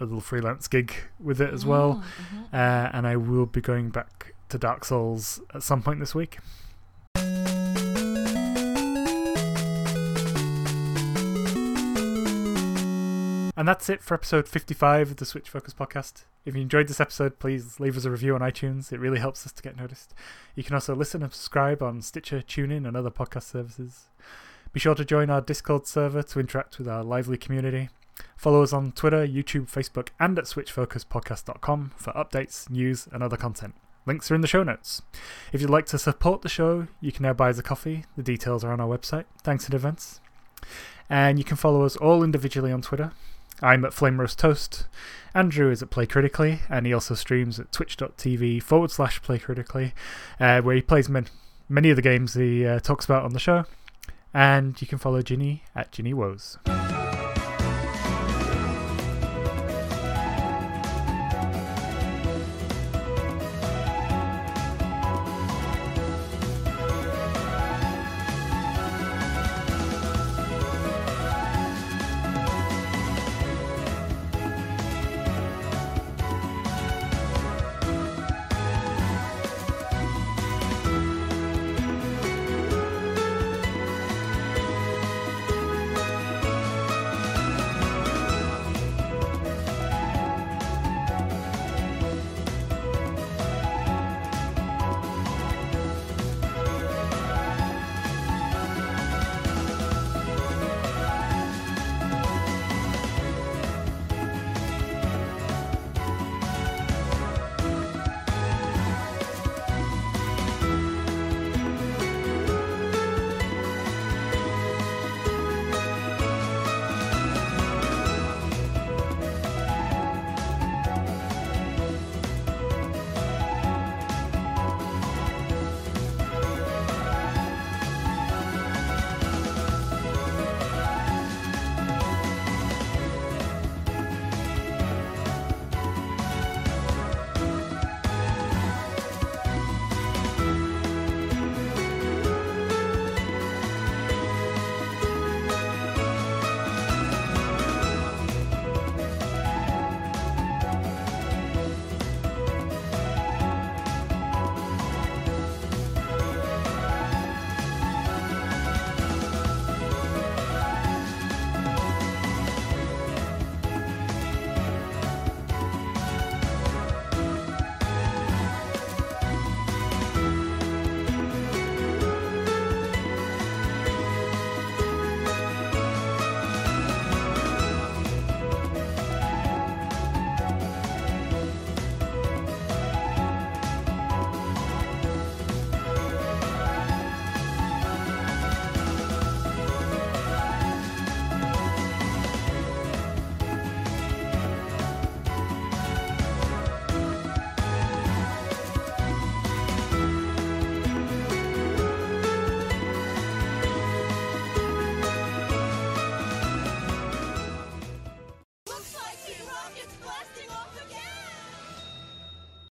a 0.00 0.04
little 0.04 0.20
freelance 0.20 0.66
gig 0.68 0.92
with 1.20 1.40
it 1.40 1.52
as 1.54 1.64
well, 1.64 2.02
Mm, 2.32 2.38
mhm. 2.50 2.54
uh, 2.54 2.90
and 2.92 3.06
I 3.06 3.16
will 3.16 3.46
be 3.46 3.60
going 3.60 3.90
back 3.90 4.34
to 4.48 4.58
Dark 4.58 4.84
Souls 4.84 5.40
at 5.54 5.62
some 5.62 5.82
point 5.82 6.00
this 6.00 6.14
week. 6.14 6.38
And 13.56 13.68
that's 13.68 13.88
it 13.88 14.02
for 14.02 14.14
episode 14.14 14.48
55 14.48 15.12
of 15.12 15.16
the 15.16 15.24
Switch 15.24 15.48
Focus 15.48 15.72
podcast. 15.72 16.24
If 16.44 16.56
you 16.56 16.60
enjoyed 16.60 16.88
this 16.88 17.00
episode, 17.00 17.38
please 17.38 17.78
leave 17.78 17.96
us 17.96 18.04
a 18.04 18.10
review 18.10 18.34
on 18.34 18.40
iTunes. 18.40 18.92
It 18.92 18.98
really 18.98 19.20
helps 19.20 19.46
us 19.46 19.52
to 19.52 19.62
get 19.62 19.76
noticed. 19.76 20.12
You 20.56 20.64
can 20.64 20.74
also 20.74 20.94
listen 20.94 21.22
and 21.22 21.32
subscribe 21.32 21.80
on 21.80 22.02
Stitcher, 22.02 22.40
TuneIn, 22.40 22.86
and 22.86 22.96
other 22.96 23.10
podcast 23.12 23.44
services. 23.44 24.06
Be 24.72 24.80
sure 24.80 24.96
to 24.96 25.04
join 25.04 25.30
our 25.30 25.40
Discord 25.40 25.86
server 25.86 26.22
to 26.24 26.40
interact 26.40 26.78
with 26.78 26.88
our 26.88 27.04
lively 27.04 27.38
community. 27.38 27.90
Follow 28.44 28.62
us 28.62 28.74
on 28.74 28.92
Twitter, 28.92 29.26
YouTube, 29.26 29.70
Facebook, 29.72 30.08
and 30.20 30.38
at 30.38 30.44
switchfocuspodcast.com 30.44 31.92
for 31.96 32.12
updates, 32.12 32.68
news, 32.68 33.08
and 33.10 33.22
other 33.22 33.38
content. 33.38 33.74
Links 34.04 34.30
are 34.30 34.34
in 34.34 34.42
the 34.42 34.46
show 34.46 34.62
notes. 34.62 35.00
If 35.50 35.62
you'd 35.62 35.70
like 35.70 35.86
to 35.86 35.98
support 35.98 36.42
the 36.42 36.50
show, 36.50 36.88
you 37.00 37.10
can 37.10 37.22
now 37.22 37.32
buy 37.32 37.48
us 37.48 37.58
a 37.58 37.62
coffee. 37.62 38.04
The 38.18 38.22
details 38.22 38.62
are 38.62 38.70
on 38.70 38.82
our 38.82 38.98
website. 38.98 39.24
Thanks 39.42 39.66
in 39.66 39.74
advance. 39.74 40.20
And 41.08 41.38
you 41.38 41.44
can 41.46 41.56
follow 41.56 41.86
us 41.86 41.96
all 41.96 42.22
individually 42.22 42.70
on 42.70 42.82
Twitter. 42.82 43.12
I'm 43.62 43.82
at 43.82 43.94
Flame 43.94 44.20
Roast 44.20 44.38
Toast. 44.38 44.88
Andrew 45.32 45.70
is 45.70 45.80
at 45.82 45.88
Play 45.88 46.04
Critically, 46.04 46.58
and 46.68 46.84
he 46.84 46.92
also 46.92 47.14
streams 47.14 47.58
at 47.58 47.72
twitch.tv 47.72 48.62
forward 48.62 48.90
slash 48.90 49.22
Play 49.22 49.38
Critically, 49.38 49.94
uh, 50.38 50.60
where 50.60 50.76
he 50.76 50.82
plays 50.82 51.08
man- 51.08 51.28
many 51.70 51.88
of 51.88 51.96
the 51.96 52.02
games 52.02 52.34
he 52.34 52.66
uh, 52.66 52.78
talks 52.78 53.06
about 53.06 53.24
on 53.24 53.32
the 53.32 53.40
show. 53.40 53.64
And 54.34 54.78
you 54.82 54.86
can 54.86 54.98
follow 54.98 55.22
Ginny 55.22 55.62
at 55.74 55.92
Ginny 55.92 56.12
Woes. 56.12 56.58